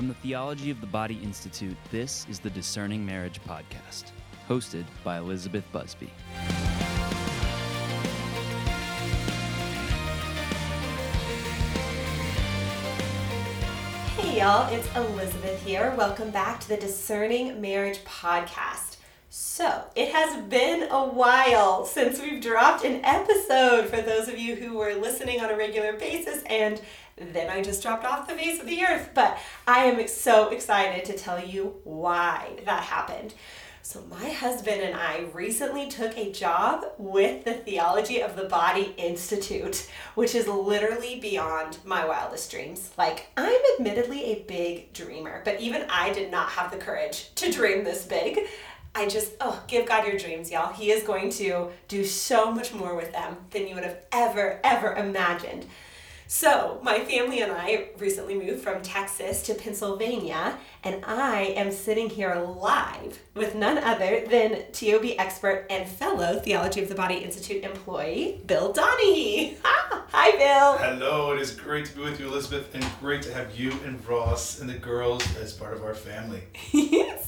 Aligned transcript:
From 0.00 0.08
the 0.08 0.14
Theology 0.14 0.70
of 0.70 0.80
the 0.80 0.86
Body 0.86 1.20
Institute, 1.22 1.76
this 1.90 2.26
is 2.30 2.38
the 2.38 2.48
Discerning 2.48 3.04
Marriage 3.04 3.38
Podcast, 3.46 4.12
hosted 4.48 4.86
by 5.04 5.18
Elizabeth 5.18 5.62
Busby. 5.72 6.10
Hey 14.16 14.38
y'all, 14.38 14.72
it's 14.72 14.88
Elizabeth 14.96 15.62
here. 15.66 15.94
Welcome 15.98 16.30
back 16.30 16.60
to 16.60 16.68
the 16.70 16.78
Discerning 16.78 17.60
Marriage 17.60 18.02
Podcast. 18.04 18.96
So, 19.28 19.84
it 19.94 20.12
has 20.12 20.42
been 20.46 20.90
a 20.90 21.04
while 21.04 21.84
since 21.84 22.20
we've 22.20 22.42
dropped 22.42 22.84
an 22.84 23.04
episode 23.04 23.90
for 23.90 24.00
those 24.00 24.28
of 24.28 24.38
you 24.38 24.56
who 24.56 24.78
were 24.78 24.94
listening 24.94 25.40
on 25.40 25.50
a 25.50 25.56
regular 25.56 25.92
basis, 25.92 26.42
and 26.44 26.80
then 27.20 27.50
I 27.50 27.62
just 27.62 27.82
dropped 27.82 28.04
off 28.04 28.26
the 28.26 28.34
face 28.34 28.60
of 28.60 28.66
the 28.66 28.82
earth. 28.82 29.10
But 29.14 29.38
I 29.66 29.84
am 29.84 30.06
so 30.08 30.48
excited 30.48 31.04
to 31.04 31.16
tell 31.16 31.44
you 31.44 31.76
why 31.84 32.60
that 32.64 32.82
happened. 32.82 33.34
So, 33.82 34.02
my 34.10 34.28
husband 34.28 34.82
and 34.82 34.94
I 34.94 35.24
recently 35.32 35.88
took 35.88 36.16
a 36.16 36.30
job 36.30 36.84
with 36.98 37.44
the 37.44 37.54
Theology 37.54 38.22
of 38.22 38.36
the 38.36 38.44
Body 38.44 38.94
Institute, 38.98 39.88
which 40.14 40.34
is 40.34 40.46
literally 40.46 41.18
beyond 41.18 41.78
my 41.84 42.04
wildest 42.04 42.50
dreams. 42.50 42.90
Like, 42.98 43.28
I'm 43.36 43.60
admittedly 43.74 44.24
a 44.26 44.42
big 44.42 44.92
dreamer, 44.92 45.40
but 45.44 45.60
even 45.60 45.86
I 45.88 46.12
did 46.12 46.30
not 46.30 46.50
have 46.50 46.70
the 46.70 46.76
courage 46.76 47.34
to 47.36 47.50
dream 47.50 47.82
this 47.82 48.04
big. 48.04 48.40
I 48.94 49.08
just, 49.08 49.32
oh, 49.40 49.62
give 49.66 49.86
God 49.86 50.06
your 50.06 50.18
dreams, 50.18 50.50
y'all. 50.50 50.72
He 50.72 50.90
is 50.90 51.02
going 51.02 51.30
to 51.30 51.70
do 51.88 52.04
so 52.04 52.52
much 52.52 52.74
more 52.74 52.94
with 52.94 53.12
them 53.12 53.38
than 53.50 53.66
you 53.66 53.74
would 53.76 53.84
have 53.84 54.04
ever, 54.12 54.60
ever 54.62 54.94
imagined. 54.94 55.66
So, 56.32 56.78
my 56.84 57.00
family 57.00 57.40
and 57.40 57.50
I 57.50 57.88
recently 57.98 58.36
moved 58.36 58.62
from 58.62 58.82
Texas 58.82 59.42
to 59.42 59.54
Pennsylvania, 59.54 60.56
and 60.84 61.04
I 61.04 61.54
am 61.56 61.72
sitting 61.72 62.08
here 62.08 62.36
live 62.36 63.18
with 63.34 63.56
none 63.56 63.78
other 63.78 64.24
than 64.28 64.62
TOB 64.70 65.16
expert 65.18 65.66
and 65.70 65.88
fellow 65.88 66.38
Theology 66.38 66.82
of 66.82 66.88
the 66.88 66.94
Body 66.94 67.16
Institute 67.16 67.64
employee, 67.64 68.42
Bill 68.46 68.72
Donaghy. 68.72 69.56
Hi, 69.64 70.30
Bill. 70.36 70.78
Hello, 70.78 71.32
it 71.32 71.40
is 71.40 71.50
great 71.50 71.86
to 71.86 71.96
be 71.96 72.02
with 72.02 72.20
you, 72.20 72.28
Elizabeth, 72.28 72.72
and 72.76 72.86
great 73.00 73.22
to 73.22 73.34
have 73.34 73.58
you 73.58 73.72
and 73.84 74.06
Ross 74.06 74.60
and 74.60 74.70
the 74.70 74.78
girls 74.78 75.24
as 75.38 75.52
part 75.52 75.74
of 75.74 75.82
our 75.82 75.94
family. 75.94 76.44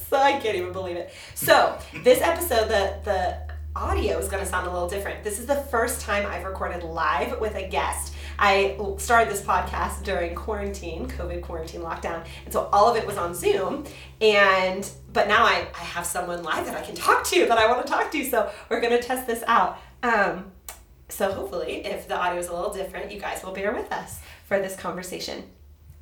so, 0.07 0.15
I 0.15 0.39
can't 0.39 0.55
even 0.55 0.71
believe 0.71 0.95
it. 0.95 1.13
So, 1.35 1.77
this 2.05 2.21
episode, 2.21 2.69
the, 2.69 2.95
the 3.03 3.53
audio 3.75 4.17
is 4.19 4.29
going 4.29 4.41
to 4.41 4.49
sound 4.49 4.67
a 4.67 4.71
little 4.71 4.87
different. 4.87 5.23
This 5.23 5.39
is 5.39 5.45
the 5.45 5.55
first 5.55 5.99
time 5.99 6.25
I've 6.25 6.45
recorded 6.45 6.83
live 6.83 7.39
with 7.41 7.55
a 7.55 7.67
guest. 7.67 8.12
I 8.43 8.75
started 8.97 9.33
this 9.33 9.41
podcast 9.41 10.03
during 10.03 10.35
quarantine, 10.35 11.07
COVID 11.07 11.41
quarantine 11.41 11.79
lockdown, 11.79 12.25
and 12.43 12.51
so 12.51 12.67
all 12.73 12.91
of 12.91 12.97
it 12.97 13.07
was 13.07 13.15
on 13.15 13.33
Zoom. 13.33 13.85
And 14.19 14.85
but 15.13 15.29
now 15.29 15.45
I, 15.45 15.65
I 15.73 15.83
have 15.83 16.05
someone 16.05 16.43
live 16.43 16.65
that 16.65 16.75
I 16.75 16.81
can 16.81 16.93
talk 16.93 17.23
to 17.27 17.45
that 17.45 17.57
I 17.57 17.71
want 17.71 17.85
to 17.85 17.89
talk 17.89 18.11
to. 18.11 18.25
So 18.25 18.51
we're 18.67 18.81
gonna 18.81 19.01
test 19.01 19.27
this 19.27 19.45
out. 19.47 19.79
Um, 20.03 20.51
so 21.07 21.31
hopefully, 21.31 21.85
if 21.85 22.09
the 22.09 22.19
audio 22.19 22.37
is 22.37 22.49
a 22.49 22.53
little 22.53 22.73
different, 22.73 23.13
you 23.13 23.19
guys 23.21 23.41
will 23.45 23.53
bear 23.53 23.73
with 23.73 23.89
us 23.93 24.19
for 24.43 24.59
this 24.59 24.75
conversation. 24.75 25.45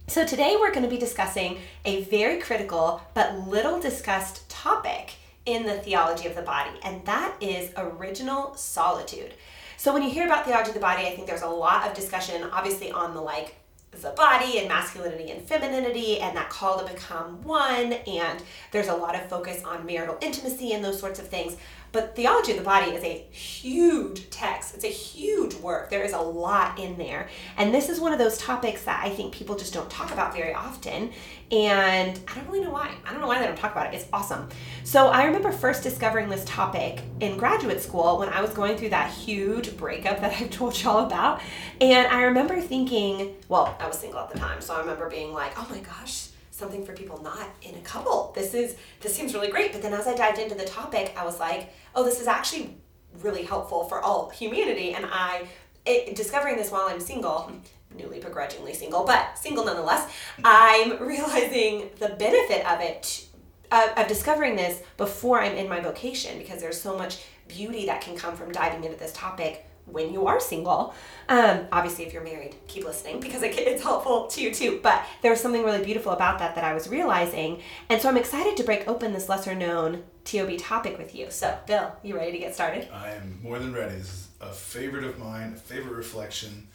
So 0.07 0.25
today 0.25 0.57
we're 0.59 0.71
going 0.71 0.83
to 0.83 0.89
be 0.89 0.97
discussing 0.97 1.59
a 1.85 2.05
very 2.05 2.39
critical 2.39 3.03
but 3.13 3.47
little 3.47 3.79
discussed 3.79 4.49
topic 4.49 5.13
in 5.45 5.67
the 5.67 5.77
theology 5.77 6.27
of 6.27 6.35
the 6.35 6.41
body, 6.41 6.71
and 6.83 7.05
that 7.05 7.35
is 7.39 7.71
original 7.77 8.55
solitude. 8.55 9.35
So 9.81 9.91
when 9.91 10.03
you 10.03 10.11
hear 10.11 10.27
about 10.27 10.45
theology 10.45 10.69
of 10.69 10.75
the 10.75 10.79
body, 10.79 11.07
I 11.07 11.15
think 11.15 11.25
there's 11.25 11.41
a 11.41 11.47
lot 11.47 11.87
of 11.87 11.95
discussion, 11.95 12.43
obviously, 12.51 12.91
on 12.91 13.15
the 13.15 13.19
like 13.19 13.55
the 13.89 14.11
body 14.11 14.59
and 14.59 14.67
masculinity 14.67 15.31
and 15.31 15.41
femininity 15.41 16.19
and 16.19 16.37
that 16.37 16.51
call 16.51 16.77
to 16.77 16.93
become 16.93 17.41
one. 17.41 17.93
And 17.93 18.43
there's 18.71 18.89
a 18.89 18.93
lot 18.93 19.15
of 19.15 19.27
focus 19.27 19.63
on 19.63 19.83
marital 19.87 20.19
intimacy 20.21 20.73
and 20.73 20.85
those 20.85 20.99
sorts 20.99 21.19
of 21.19 21.29
things. 21.29 21.57
But 21.91 22.15
theology 22.15 22.53
of 22.53 22.57
the 22.57 22.63
body 22.63 22.91
is 22.91 23.03
a 23.03 23.25
huge 23.31 24.29
text. 24.29 24.75
It's 24.75 24.85
a 24.85 24.87
huge 24.87 25.55
work. 25.55 25.89
There 25.89 26.03
is 26.03 26.13
a 26.13 26.19
lot 26.19 26.79
in 26.79 26.97
there. 26.97 27.27
And 27.57 27.73
this 27.73 27.89
is 27.89 27.99
one 27.99 28.13
of 28.13 28.19
those 28.19 28.37
topics 28.37 28.83
that 28.85 29.03
I 29.03 29.09
think 29.09 29.33
people 29.33 29.57
just 29.57 29.73
don't 29.73 29.89
talk 29.89 30.11
about 30.11 30.33
very 30.33 30.53
often. 30.53 31.11
And 31.51 32.19
I 32.27 32.35
don't 32.35 32.47
really 32.47 32.63
know 32.63 32.71
why. 32.71 32.91
I 33.05 33.11
don't 33.11 33.19
know 33.19 33.27
why 33.27 33.39
they 33.39 33.45
don't 33.45 33.57
talk 33.57 33.73
about 33.73 33.93
it. 33.93 33.97
It's 33.97 34.07
awesome. 34.13 34.47
So 34.85 35.07
I 35.07 35.25
remember 35.25 35.51
first 35.51 35.83
discovering 35.83 36.29
this 36.29 36.45
topic 36.45 37.01
in 37.19 37.37
graduate 37.37 37.81
school 37.81 38.19
when 38.19 38.29
I 38.29 38.41
was 38.41 38.51
going 38.51 38.77
through 38.77 38.89
that 38.89 39.11
huge 39.11 39.75
breakup 39.75 40.21
that 40.21 40.33
I've 40.41 40.49
told 40.49 40.81
y'all 40.81 41.05
about. 41.05 41.41
And 41.81 42.07
I 42.07 42.23
remember 42.23 42.61
thinking, 42.61 43.35
well, 43.49 43.75
I 43.79 43.87
was 43.87 43.99
single 43.99 44.19
at 44.19 44.29
the 44.29 44.39
time. 44.39 44.61
So 44.61 44.73
I 44.75 44.79
remember 44.79 45.09
being 45.09 45.33
like, 45.33 45.53
oh 45.57 45.67
my 45.69 45.79
gosh, 45.79 46.29
something 46.51 46.85
for 46.85 46.93
people 46.93 47.21
not 47.23 47.49
in 47.61 47.75
a 47.75 47.81
couple. 47.81 48.31
This 48.35 48.53
is 48.53 48.75
this 48.99 49.15
seems 49.15 49.33
really 49.33 49.49
great. 49.49 49.71
But 49.71 49.81
then 49.81 49.93
as 49.93 50.05
I 50.05 50.15
dived 50.15 50.37
into 50.37 50.55
the 50.55 50.65
topic, 50.65 51.15
I 51.17 51.25
was 51.25 51.39
like, 51.39 51.73
oh, 51.95 52.03
this 52.03 52.21
is 52.21 52.27
actually 52.27 52.77
really 53.21 53.43
helpful 53.43 53.85
for 53.85 54.01
all 54.01 54.29
humanity. 54.29 54.93
And 54.93 55.05
I 55.11 55.47
it, 55.85 56.15
discovering 56.15 56.57
this 56.57 56.69
while 56.69 56.87
I'm 56.87 56.99
single, 56.99 57.51
newly 57.97 58.19
begrudgingly 58.19 58.73
single, 58.73 59.03
but 59.03 59.37
single 59.37 59.65
nonetheless, 59.65 60.11
I'm 60.43 61.01
realizing 61.07 61.89
the 61.97 62.09
benefit 62.09 62.69
of 62.69 62.81
it. 62.81 63.25
Uh, 63.73 63.87
of 63.95 64.05
discovering 64.09 64.57
this 64.57 64.81
before 64.97 65.39
I'm 65.39 65.55
in 65.55 65.69
my 65.69 65.79
vocation 65.79 66.37
because 66.37 66.59
there's 66.59 66.77
so 66.77 66.97
much 66.97 67.23
beauty 67.47 67.85
that 67.85 68.01
can 68.01 68.17
come 68.17 68.35
from 68.35 68.51
diving 68.51 68.83
into 68.83 68.99
this 68.99 69.13
topic 69.13 69.65
when 69.85 70.13
you 70.13 70.27
are 70.27 70.39
single. 70.39 70.93
Um, 71.29 71.67
obviously, 71.71 72.05
if 72.05 72.13
you're 72.13 72.23
married, 72.23 72.55
keep 72.67 72.85
listening 72.85 73.19
because 73.19 73.43
it, 73.43 73.57
it's 73.57 73.83
helpful 73.83 74.27
to 74.27 74.41
you 74.41 74.53
too. 74.53 74.79
But 74.81 75.03
there 75.21 75.31
was 75.31 75.39
something 75.39 75.63
really 75.63 75.83
beautiful 75.83 76.11
about 76.11 76.39
that 76.39 76.55
that 76.55 76.63
I 76.63 76.73
was 76.73 76.87
realizing. 76.87 77.61
And 77.89 78.01
so 78.01 78.09
I'm 78.09 78.17
excited 78.17 78.57
to 78.57 78.63
break 78.63 78.87
open 78.87 79.13
this 79.13 79.29
lesser 79.29 79.55
known 79.55 80.03
TOB 80.25 80.57
topic 80.57 80.97
with 80.97 81.15
you. 81.15 81.27
So, 81.29 81.57
Bill, 81.67 81.95
you 82.03 82.15
ready 82.15 82.31
to 82.33 82.37
get 82.37 82.53
started? 82.53 82.87
I 82.93 83.11
am 83.11 83.39
more 83.41 83.59
than 83.59 83.73
ready. 83.73 83.95
This 83.95 84.07
is 84.07 84.27
a 84.39 84.51
favorite 84.51 85.03
of 85.03 85.19
mine, 85.19 85.53
a 85.53 85.57
favorite 85.57 85.95
reflection. 85.95 86.67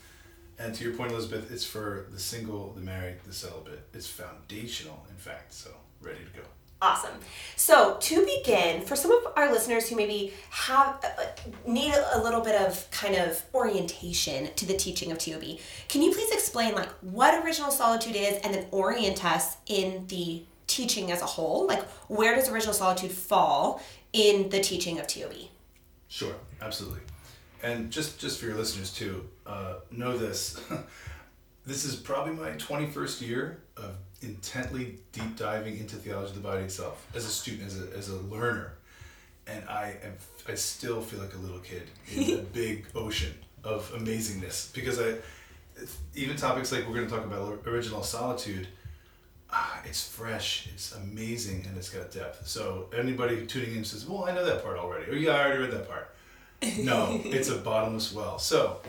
And 0.59 0.75
to 0.75 0.85
your 0.85 0.95
point, 0.95 1.13
Elizabeth, 1.13 1.53
it's 1.53 1.65
for 1.65 2.07
the 2.11 2.19
single, 2.19 2.73
the 2.73 2.81
married, 2.81 3.17
the 3.27 3.33
celibate. 3.33 3.87
It's 3.93 4.07
foundational, 4.07 5.07
in 5.11 5.17
fact. 5.17 5.53
So, 5.53 5.71
ready 6.01 6.21
to 6.21 6.41
go. 6.41 6.47
Awesome. 6.83 7.15
So 7.57 7.97
to 8.01 8.27
begin, 8.27 8.83
for 8.83 8.97
some 8.97 9.11
of 9.11 9.33
our 9.35 9.51
listeners 9.51 9.89
who 9.89 9.97
maybe 9.97 10.35
have 10.51 11.03
uh, 11.03 11.25
need 11.67 11.95
a 12.13 12.23
little 12.23 12.43
bit 12.43 12.61
of 12.61 12.91
kind 12.91 13.15
of 13.15 13.43
orientation 13.55 14.51
to 14.57 14.67
the 14.67 14.75
teaching 14.75 15.11
of 15.11 15.19
TOB, 15.19 15.59
can 15.89 16.03
you 16.03 16.13
please 16.13 16.31
explain 16.33 16.75
like 16.75 16.91
what 17.01 17.43
original 17.45 17.71
solitude 17.71 18.15
is, 18.15 18.39
and 18.45 18.53
then 18.53 18.67
orient 18.73 19.25
us 19.25 19.57
in 19.67 20.07
the 20.09 20.43
teaching 20.67 21.11
as 21.11 21.23
a 21.23 21.27
whole? 21.27 21.67
Like 21.67 21.83
where 22.09 22.37
does 22.37 22.51
original 22.51 22.75
solitude 22.75 23.11
fall 23.11 23.81
in 24.13 24.51
the 24.51 24.61
teaching 24.61 24.99
of 25.01 25.07
TOB? 25.07 25.33
Sure, 26.09 26.35
absolutely. 26.61 27.01
And 27.63 27.91
just 27.91 28.19
just 28.21 28.39
for 28.39 28.47
your 28.47 28.57
listeners 28.57 28.93
too, 28.93 29.27
uh, 29.47 29.77
know 29.91 30.19
this. 30.19 30.61
this 31.67 31.87
is 31.87 31.97
probably 31.97 32.35
my 32.35 32.51
twenty 32.51 32.87
first 32.87 33.23
year 33.23 33.63
of 33.79 33.97
intently 34.23 34.99
deep 35.13 35.37
diving 35.37 35.79
into 35.79 35.97
theology 35.97 36.31
of 36.31 36.35
the 36.35 36.41
body 36.41 36.63
itself 36.63 37.07
as 37.15 37.25
a 37.25 37.29
student, 37.29 37.67
as 37.67 37.81
a, 37.81 37.97
as 37.97 38.09
a 38.09 38.17
learner. 38.17 38.73
And 39.47 39.69
I 39.69 39.97
am, 40.03 40.15
I 40.49 40.55
still 40.55 41.01
feel 41.01 41.21
like 41.21 41.35
a 41.35 41.39
little 41.39 41.61
kid 41.61 41.85
in 42.13 42.39
a 42.39 42.43
big 42.53 42.87
ocean 42.95 43.35
of 43.63 43.91
amazingness 43.93 44.73
because 44.73 45.01
I, 45.01 45.15
even 46.15 46.37
topics 46.37 46.73
like 46.73 46.87
we're 46.87 46.95
going 46.95 47.07
to 47.07 47.15
talk 47.15 47.25
about 47.25 47.61
original 47.67 48.03
solitude, 48.03 48.67
ah, 49.51 49.81
it's 49.85 50.09
fresh, 50.09 50.69
it's 50.73 50.95
amazing, 50.95 51.65
and 51.69 51.77
it's 51.77 51.91
got 51.91 52.11
depth. 52.11 52.47
So 52.47 52.89
anybody 52.97 53.47
tuning 53.47 53.77
in 53.77 53.85
says, 53.85 54.07
"Well, 54.07 54.25
I 54.25 54.33
know 54.33 54.45
that 54.45 54.65
part 54.65 54.79
already," 54.79 55.11
or 55.11 55.15
"Yeah, 55.15 55.33
I 55.33 55.45
already 55.45 55.63
read 55.63 55.71
that 55.73 55.89
part." 55.89 56.15
No, 56.79 57.21
it's 57.25 57.51
a 57.51 57.57
bottomless 57.57 58.13
well. 58.13 58.39
So 58.39 58.81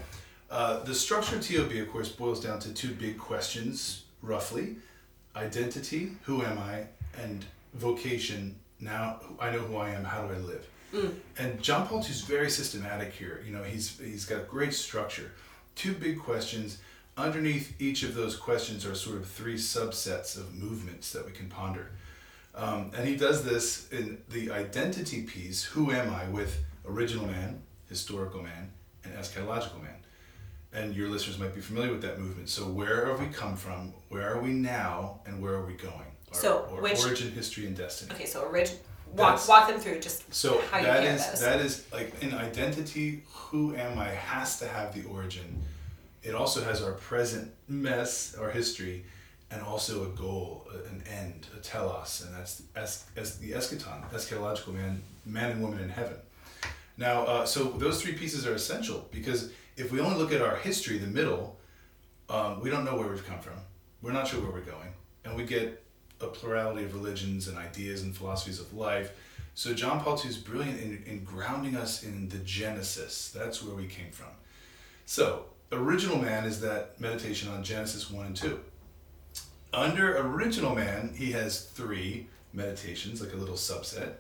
uh, 0.50 0.84
the 0.84 0.96
structure 0.96 1.36
of 1.36 1.48
TOB, 1.48 1.72
of 1.72 1.92
course, 1.92 2.10
boils 2.10 2.40
down 2.40 2.60
to 2.60 2.74
two 2.74 2.94
big 2.94 3.18
questions, 3.18 4.04
roughly 4.22 4.78
identity, 5.38 6.12
who 6.24 6.42
am 6.44 6.58
I, 6.58 6.86
and 7.22 7.46
vocation, 7.74 8.56
now 8.80 9.20
I 9.40 9.52
know 9.52 9.60
who 9.60 9.78
I 9.78 9.90
am, 9.90 10.04
how 10.04 10.28
do 10.28 10.34
I 10.34 10.38
live? 10.38 10.68
Mm. 10.94 11.14
And 11.38 11.62
John 11.62 11.88
Paul 11.88 12.00
II 12.00 12.10
is 12.10 12.22
very 12.22 12.50
systematic 12.50 13.14
here. 13.14 13.44
You 13.46 13.54
know, 13.54 13.64
he's 13.64 14.00
he's 14.00 14.26
got 14.26 14.48
great 14.48 14.74
structure. 14.74 15.32
Two 15.76 15.94
big 15.94 16.20
questions. 16.20 16.80
Underneath 17.18 17.80
each 17.82 18.04
of 18.04 18.14
those 18.14 18.36
questions 18.36 18.86
are 18.86 18.96
sort 18.96 19.18
of 19.18 19.28
three 19.28 19.56
subsets 19.56 20.38
of 20.38 20.54
movements 20.56 21.12
that 21.14 21.26
we 21.26 21.32
can 21.32 21.50
ponder. 21.50 21.92
Um, 22.56 22.92
and 22.96 23.08
he 23.08 23.16
does 23.16 23.44
this 23.44 23.92
in 23.92 24.20
the 24.30 24.52
identity 24.52 25.24
piece, 25.24 25.64
who 25.64 25.92
am 25.92 26.14
I, 26.14 26.28
with 26.30 26.64
original 26.88 27.26
man, 27.26 27.62
historical 27.90 28.42
man, 28.42 28.72
and 29.04 29.14
eschatological 29.14 29.82
man 29.82 29.97
and 30.74 30.96
your 30.96 31.10
listeners 31.10 31.40
might 31.40 31.56
be 31.56 31.62
familiar 31.62 31.92
with 31.92 32.02
that 32.02 32.20
movement. 32.20 32.50
So 32.50 32.64
where 32.64 33.08
have 33.08 33.20
we 33.20 33.28
come 33.28 33.56
from? 33.56 33.94
Where 34.10 34.34
are 34.34 34.42
we 34.42 34.50
now? 34.50 35.22
And 35.26 35.42
where 35.42 35.54
are 35.54 35.66
we 35.66 35.74
going? 35.74 35.94
Our, 35.94 36.34
so 36.34 36.70
our 36.72 36.82
which, 36.82 37.04
origin, 37.04 37.32
history, 37.32 37.66
and 37.68 37.76
destiny. 37.76 38.14
Okay, 38.14 38.26
so 38.26 38.42
origin. 38.42 38.78
Walk, 39.14 39.48
walk 39.48 39.70
them 39.70 39.80
through 39.80 40.02
just 40.02 40.34
so 40.34 40.62
how 40.70 40.82
that 40.82 41.02
you 41.02 41.10
is 41.10 41.40
that 41.40 41.62
is 41.62 41.86
like 41.94 42.14
an 42.22 42.34
identity. 42.34 43.24
Who 43.32 43.74
am 43.74 43.98
I? 43.98 44.10
Has 44.10 44.60
to 44.60 44.68
have 44.68 44.94
the 44.94 45.08
origin. 45.10 45.64
It 46.24 46.36
also 46.36 46.62
has 46.62 46.84
our 46.84 46.92
present 46.92 47.54
mess, 47.70 48.36
our 48.36 48.50
history, 48.50 49.06
and 49.50 49.62
also 49.62 50.04
a 50.04 50.10
goal, 50.10 50.68
an 50.90 51.04
end, 51.10 51.48
a 51.56 51.62
telos, 51.62 52.26
and 52.26 52.36
that's 52.36 52.64
as, 52.76 53.06
as 53.16 53.38
the 53.38 53.52
eschaton, 53.52 54.10
eschatological 54.12 54.74
man, 54.74 55.02
man 55.26 55.52
and 55.52 55.62
woman 55.62 55.80
in 55.80 55.90
heaven. 55.90 56.18
Now, 56.98 57.24
uh, 57.24 57.46
so 57.46 57.64
those 57.64 58.02
three 58.02 58.14
pieces 58.14 58.46
are 58.46 58.54
essential 58.54 59.08
because 59.12 59.52
if 59.78 59.92
we 59.92 60.00
only 60.00 60.18
look 60.18 60.34
at 60.34 60.42
our 60.42 60.56
history, 60.56 60.98
the 60.98 61.08
middle, 61.08 61.58
um, 62.30 62.60
we 62.60 62.70
don't 62.70 62.84
know 62.84 62.96
where 62.96 63.08
we've 63.08 63.26
come 63.26 63.40
from. 63.40 63.54
We're 64.02 64.12
not 64.12 64.28
sure 64.28 64.42
where 64.42 64.52
we're 64.52 64.62
going, 64.62 64.94
and 65.24 65.36
we 65.36 65.44
get 65.44 65.84
a 66.20 66.28
plurality 66.28 66.84
of 66.84 66.94
religions 66.94 67.48
and 67.48 67.58
ideas 67.58 68.02
and 68.02 68.16
philosophies 68.16 68.60
of 68.60 68.74
life. 68.74 69.12
So 69.54 69.74
John 69.74 70.02
Paul 70.02 70.20
II 70.24 70.30
is 70.30 70.38
brilliant 70.38 70.82
in, 70.82 71.04
in 71.06 71.24
grounding 71.24 71.76
us 71.76 72.04
in 72.04 72.30
the 72.30 72.40
Genesis. 72.40 73.30
That's 73.30 73.64
where 73.64 73.76
we 73.76 73.88
came 73.88 74.12
from. 74.12 74.28
So 75.06 75.46
original 75.72 76.18
man 76.18 76.46
is 76.46 76.60
that 76.62 77.00
meditation 77.00 77.50
on 77.50 77.64
Genesis 77.64 78.10
one 78.10 78.26
and 78.26 78.36
two. 78.36 78.60
Under 79.74 80.18
original 80.18 80.76
man, 80.76 81.14
he 81.16 81.32
has 81.34 81.66
three 81.66 82.28
meditations, 82.54 83.22
like 83.22 83.34
a 83.34 83.38
little 83.38 83.56
subset. 83.56 84.14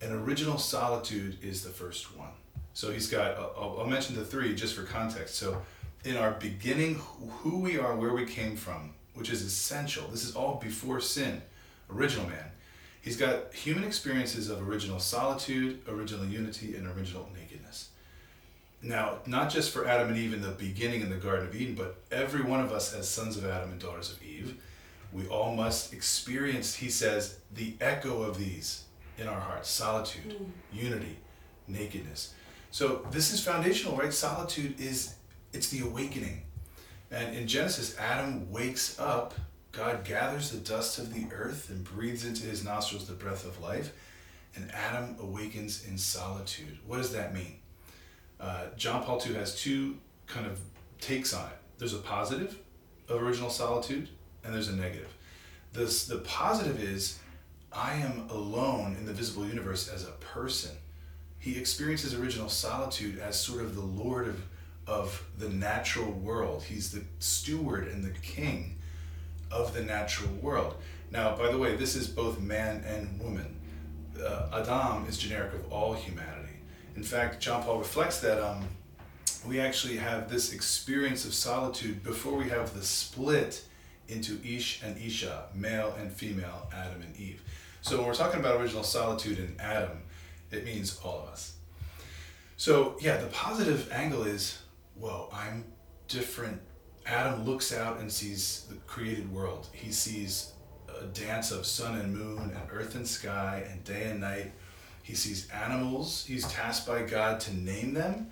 And 0.00 0.12
original 0.12 0.58
solitude 0.58 1.38
is 1.42 1.62
the 1.62 1.70
first 1.70 2.16
one. 2.16 2.30
So 2.78 2.92
he's 2.92 3.10
got, 3.10 3.36
I'll, 3.36 3.78
I'll 3.80 3.86
mention 3.88 4.14
the 4.14 4.24
three 4.24 4.54
just 4.54 4.76
for 4.76 4.84
context. 4.84 5.34
So 5.34 5.62
in 6.04 6.16
our 6.16 6.30
beginning, 6.30 6.94
who- 6.94 7.26
who 7.26 7.58
we 7.58 7.76
are, 7.76 7.96
where 7.96 8.12
we 8.12 8.24
came 8.24 8.54
from, 8.54 8.94
which 9.14 9.30
is 9.30 9.42
essential. 9.42 10.06
This 10.06 10.22
is 10.22 10.36
all 10.36 10.60
before 10.62 11.00
sin, 11.00 11.42
original 11.90 12.28
man. 12.28 12.52
He's 13.00 13.16
got 13.16 13.52
human 13.52 13.82
experiences 13.82 14.48
of 14.48 14.62
original 14.62 15.00
solitude, 15.00 15.80
original 15.88 16.24
unity, 16.24 16.76
and 16.76 16.86
original 16.86 17.28
nakedness. 17.34 17.88
Now, 18.80 19.22
not 19.26 19.50
just 19.50 19.72
for 19.72 19.84
Adam 19.84 20.10
and 20.10 20.16
Eve 20.16 20.34
in 20.34 20.42
the 20.42 20.50
beginning 20.50 21.00
in 21.00 21.10
the 21.10 21.16
Garden 21.16 21.48
of 21.48 21.56
Eden, 21.56 21.74
but 21.74 21.96
every 22.12 22.42
one 22.42 22.60
of 22.60 22.70
us 22.70 22.94
as 22.94 23.08
sons 23.08 23.36
of 23.36 23.44
Adam 23.44 23.72
and 23.72 23.80
daughters 23.80 24.12
of 24.12 24.22
Eve, 24.22 24.54
we 25.12 25.26
all 25.26 25.52
must 25.52 25.92
experience, 25.92 26.76
he 26.76 26.90
says, 26.90 27.40
the 27.52 27.74
echo 27.80 28.22
of 28.22 28.38
these 28.38 28.84
in 29.18 29.26
our 29.26 29.40
hearts 29.40 29.68
solitude, 29.68 30.38
mm. 30.38 30.46
unity, 30.72 31.16
nakedness. 31.66 32.34
So 32.70 33.06
this 33.10 33.32
is 33.32 33.42
foundational, 33.42 33.96
right? 33.96 34.12
Solitude 34.12 34.80
is 34.80 35.14
it's 35.52 35.68
the 35.68 35.80
awakening. 35.80 36.42
And 37.10 37.34
in 37.34 37.46
Genesis, 37.46 37.96
Adam 37.98 38.50
wakes 38.50 38.98
up, 39.00 39.34
God 39.72 40.04
gathers 40.04 40.50
the 40.50 40.58
dust 40.58 40.98
of 40.98 41.14
the 41.14 41.26
earth 41.34 41.70
and 41.70 41.82
breathes 41.82 42.24
into 42.24 42.46
his 42.46 42.64
nostrils 42.64 43.06
the 43.06 43.14
breath 43.14 43.46
of 43.46 43.60
life, 43.60 43.92
and 44.54 44.70
Adam 44.72 45.16
awakens 45.20 45.86
in 45.86 45.96
solitude. 45.96 46.78
What 46.86 46.98
does 46.98 47.12
that 47.12 47.34
mean? 47.34 47.60
Uh, 48.40 48.66
John 48.76 49.02
Paul 49.02 49.22
II 49.26 49.34
has 49.34 49.58
two 49.60 49.96
kind 50.26 50.46
of 50.46 50.60
takes 51.00 51.32
on 51.32 51.46
it. 51.46 51.56
There's 51.78 51.94
a 51.94 51.98
positive 51.98 52.58
of 53.08 53.22
original 53.22 53.50
solitude, 53.50 54.08
and 54.44 54.52
there's 54.52 54.68
a 54.68 54.76
negative. 54.76 55.14
This, 55.72 56.06
the 56.06 56.18
positive 56.18 56.82
is 56.82 57.18
I 57.72 57.94
am 57.94 58.28
alone 58.30 58.96
in 58.98 59.06
the 59.06 59.12
visible 59.12 59.46
universe 59.46 59.88
as 59.88 60.04
a 60.04 60.12
person. 60.12 60.72
He 61.38 61.56
experiences 61.56 62.14
original 62.14 62.48
solitude 62.48 63.18
as 63.18 63.38
sort 63.38 63.62
of 63.62 63.74
the 63.74 63.80
Lord 63.80 64.28
of, 64.28 64.42
of 64.86 65.24
the 65.38 65.48
natural 65.48 66.10
world. 66.10 66.64
He's 66.64 66.90
the 66.90 67.02
steward 67.18 67.88
and 67.88 68.02
the 68.02 68.18
king 68.20 68.76
of 69.50 69.72
the 69.72 69.82
natural 69.82 70.30
world. 70.42 70.74
Now, 71.10 71.36
by 71.36 71.50
the 71.50 71.58
way, 71.58 71.76
this 71.76 71.94
is 71.94 72.06
both 72.06 72.40
man 72.40 72.84
and 72.84 73.20
woman. 73.20 73.56
Uh, 74.20 74.62
Adam 74.66 75.06
is 75.08 75.16
generic 75.16 75.54
of 75.54 75.72
all 75.72 75.94
humanity. 75.94 76.48
In 76.96 77.02
fact, 77.02 77.40
John 77.40 77.62
Paul 77.62 77.78
reflects 77.78 78.20
that 78.20 78.42
um, 78.42 78.64
we 79.46 79.60
actually 79.60 79.96
have 79.96 80.28
this 80.28 80.52
experience 80.52 81.24
of 81.24 81.32
solitude 81.32 82.02
before 82.02 82.34
we 82.34 82.48
have 82.48 82.74
the 82.74 82.82
split 82.82 83.64
into 84.08 84.40
Ish 84.44 84.82
and 84.82 84.98
Isha, 85.00 85.44
male 85.54 85.94
and 86.00 86.10
female, 86.10 86.68
Adam 86.74 87.00
and 87.02 87.16
Eve. 87.16 87.42
So 87.82 87.98
when 87.98 88.06
we're 88.06 88.14
talking 88.14 88.40
about 88.40 88.60
original 88.60 88.82
solitude 88.82 89.38
in 89.38 89.54
Adam, 89.60 90.02
it 90.50 90.64
means 90.64 90.98
all 91.04 91.20
of 91.20 91.28
us. 91.28 91.54
So 92.56 92.96
yeah, 93.00 93.16
the 93.18 93.28
positive 93.28 93.90
angle 93.92 94.24
is, 94.24 94.58
whoa, 94.94 95.28
I'm 95.32 95.64
different. 96.08 96.60
Adam 97.06 97.44
looks 97.44 97.72
out 97.72 98.00
and 98.00 98.10
sees 98.12 98.66
the 98.68 98.76
created 98.86 99.32
world. 99.32 99.68
He 99.72 99.92
sees 99.92 100.52
a 101.00 101.04
dance 101.06 101.50
of 101.50 101.66
sun 101.66 101.98
and 101.98 102.16
moon 102.16 102.38
and 102.38 102.68
earth 102.72 102.94
and 102.94 103.06
sky 103.06 103.64
and 103.70 103.82
day 103.84 104.10
and 104.10 104.20
night. 104.20 104.52
He 105.02 105.14
sees 105.14 105.48
animals. 105.50 106.24
He's 106.26 106.46
tasked 106.48 106.86
by 106.86 107.02
God 107.02 107.40
to 107.40 107.56
name 107.56 107.94
them. 107.94 108.30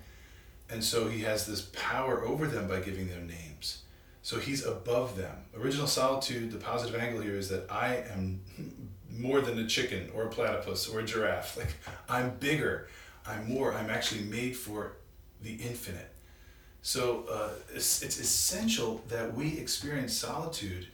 And 0.69 0.83
so 0.83 1.07
he 1.07 1.21
has 1.21 1.45
this 1.45 1.61
power 1.73 2.25
over 2.25 2.45
them 2.45 2.67
by 2.67 2.81
giving 2.81 3.07
them 3.07 3.27
names. 3.27 3.83
So 4.21 4.37
he's 4.39 4.65
above 4.65 5.15
them. 5.15 5.35
Original 5.57 5.87
solitude, 5.87 6.51
the 6.51 6.57
positive 6.57 6.99
angle 6.99 7.21
here 7.21 7.37
is 7.37 7.47
that 7.49 7.71
I 7.71 8.03
am 8.11 8.41
more 9.17 9.41
than 9.41 9.59
a 9.59 9.67
chicken 9.67 10.09
or 10.13 10.23
a 10.23 10.29
platypus 10.29 10.87
or 10.87 10.99
a 10.99 11.03
giraffe. 11.05 11.57
Like 11.57 11.73
I'm 12.09 12.31
bigger, 12.37 12.87
I'm 13.25 13.47
more, 13.51 13.73
I'm 13.73 13.89
actually 13.89 14.21
made 14.23 14.55
for 14.55 14.93
the 15.41 15.53
infinite. 15.55 16.13
So 16.81 17.25
uh, 17.29 17.49
it's, 17.73 18.01
it's 18.01 18.19
essential 18.19 19.01
that 19.09 19.33
we 19.33 19.57
experience 19.57 20.13
solitude 20.13 20.87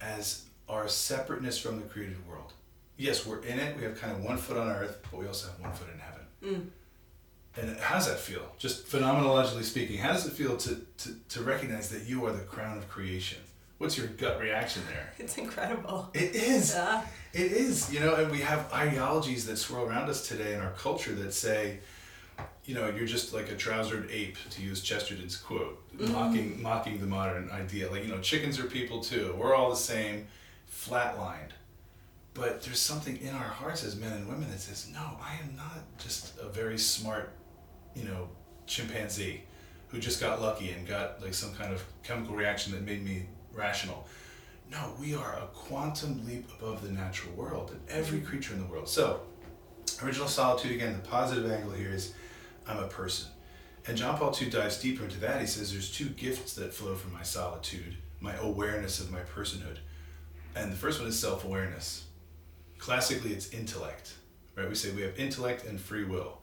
as 0.00 0.44
our 0.68 0.88
separateness 0.88 1.58
from 1.58 1.76
the 1.76 1.86
created 1.86 2.26
world. 2.28 2.52
Yes, 2.96 3.24
we're 3.24 3.40
in 3.42 3.58
it, 3.58 3.76
we 3.76 3.84
have 3.84 4.00
kind 4.00 4.12
of 4.12 4.22
one 4.24 4.36
foot 4.36 4.56
on 4.56 4.68
earth, 4.68 4.98
but 5.10 5.18
we 5.20 5.26
also 5.26 5.48
have 5.48 5.60
one 5.60 5.72
foot 5.72 5.88
in 5.92 5.98
heaven. 5.98 6.70
And 7.56 7.76
how 7.78 7.96
does 7.96 8.08
that 8.08 8.18
feel? 8.18 8.42
Just 8.58 8.86
phenomenologically 8.86 9.64
speaking, 9.64 9.98
how 9.98 10.12
does 10.12 10.26
it 10.26 10.32
feel 10.32 10.56
to, 10.58 10.80
to, 10.98 11.16
to 11.30 11.42
recognize 11.42 11.88
that 11.90 12.06
you 12.06 12.24
are 12.26 12.32
the 12.32 12.40
crown 12.40 12.78
of 12.78 12.88
creation? 12.88 13.38
What's 13.78 13.96
your 13.96 14.06
gut 14.08 14.40
reaction 14.40 14.82
there? 14.88 15.12
It's 15.18 15.38
incredible. 15.38 16.10
It 16.14 16.34
is. 16.34 16.74
Yeah. 16.74 17.02
It 17.32 17.52
is. 17.52 17.92
You 17.92 18.00
know, 18.00 18.14
and 18.16 18.30
we 18.30 18.38
have 18.40 18.72
ideologies 18.72 19.46
that 19.46 19.56
swirl 19.56 19.86
around 19.86 20.08
us 20.08 20.26
today 20.26 20.54
in 20.54 20.60
our 20.60 20.72
culture 20.72 21.12
that 21.14 21.32
say, 21.32 21.78
you 22.64 22.74
know, 22.74 22.88
you're 22.88 23.06
just 23.06 23.32
like 23.32 23.50
a 23.50 23.56
trousered 23.56 24.08
ape, 24.10 24.36
to 24.50 24.62
use 24.62 24.82
Chesterton's 24.82 25.36
quote, 25.36 25.82
mm-hmm. 25.96 26.12
mocking 26.12 26.62
mocking 26.62 27.00
the 27.00 27.06
modern 27.06 27.50
idea. 27.50 27.90
Like, 27.90 28.04
you 28.04 28.10
know, 28.10 28.20
chickens 28.20 28.58
are 28.58 28.64
people 28.64 29.00
too. 29.00 29.34
We're 29.38 29.54
all 29.54 29.70
the 29.70 29.76
same, 29.76 30.26
flatlined. 30.70 31.52
But 32.32 32.62
there's 32.62 32.78
something 32.78 33.16
in 33.16 33.34
our 33.34 33.42
hearts 33.42 33.84
as 33.84 33.96
men 33.96 34.12
and 34.12 34.28
women 34.28 34.48
that 34.50 34.60
says, 34.60 34.88
no, 34.92 35.00
I 35.20 35.34
am 35.42 35.56
not 35.56 35.78
just 35.98 36.38
a 36.38 36.48
very 36.48 36.78
smart, 36.78 37.32
you 37.94 38.04
know, 38.04 38.28
chimpanzee 38.66 39.42
who 39.88 39.98
just 39.98 40.20
got 40.20 40.40
lucky 40.40 40.70
and 40.70 40.86
got 40.86 41.20
like 41.20 41.34
some 41.34 41.52
kind 41.54 41.72
of 41.72 41.82
chemical 42.04 42.36
reaction 42.36 42.72
that 42.72 42.82
made 42.82 43.04
me 43.04 43.26
rational. 43.52 44.06
No, 44.70 44.94
we 45.00 45.14
are 45.14 45.34
a 45.34 45.48
quantum 45.52 46.24
leap 46.26 46.48
above 46.60 46.82
the 46.82 46.92
natural 46.92 47.34
world 47.34 47.72
and 47.72 47.80
every 47.88 48.20
creature 48.20 48.54
in 48.54 48.60
the 48.60 48.66
world. 48.66 48.88
So, 48.88 49.20
original 50.02 50.28
solitude 50.28 50.70
again, 50.70 50.92
the 50.92 51.08
positive 51.08 51.50
angle 51.50 51.72
here 51.72 51.90
is 51.90 52.14
I'm 52.68 52.78
a 52.78 52.86
person. 52.86 53.28
And 53.86 53.96
John 53.96 54.16
Paul 54.16 54.36
II 54.40 54.50
dives 54.50 54.80
deeper 54.80 55.04
into 55.04 55.18
that. 55.20 55.40
He 55.40 55.46
says 55.46 55.72
there's 55.72 55.90
two 55.90 56.10
gifts 56.10 56.54
that 56.54 56.72
flow 56.72 56.94
from 56.94 57.12
my 57.12 57.22
solitude, 57.22 57.96
my 58.20 58.36
awareness 58.36 59.00
of 59.00 59.10
my 59.10 59.20
personhood. 59.20 59.78
And 60.54 60.70
the 60.70 60.76
first 60.76 61.00
one 61.00 61.08
is 61.08 61.18
self 61.18 61.44
awareness. 61.44 62.04
Classically, 62.78 63.32
it's 63.32 63.52
intellect, 63.52 64.14
right? 64.54 64.68
We 64.68 64.74
say 64.76 64.92
we 64.92 65.02
have 65.02 65.18
intellect 65.18 65.64
and 65.64 65.80
free 65.80 66.04
will. 66.04 66.38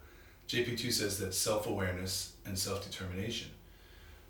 JP2 0.50 0.92
says 0.92 1.18
that 1.20 1.34
self 1.34 1.66
awareness 1.66 2.34
and 2.46 2.60
self 2.60 2.84
determination. 2.84 3.52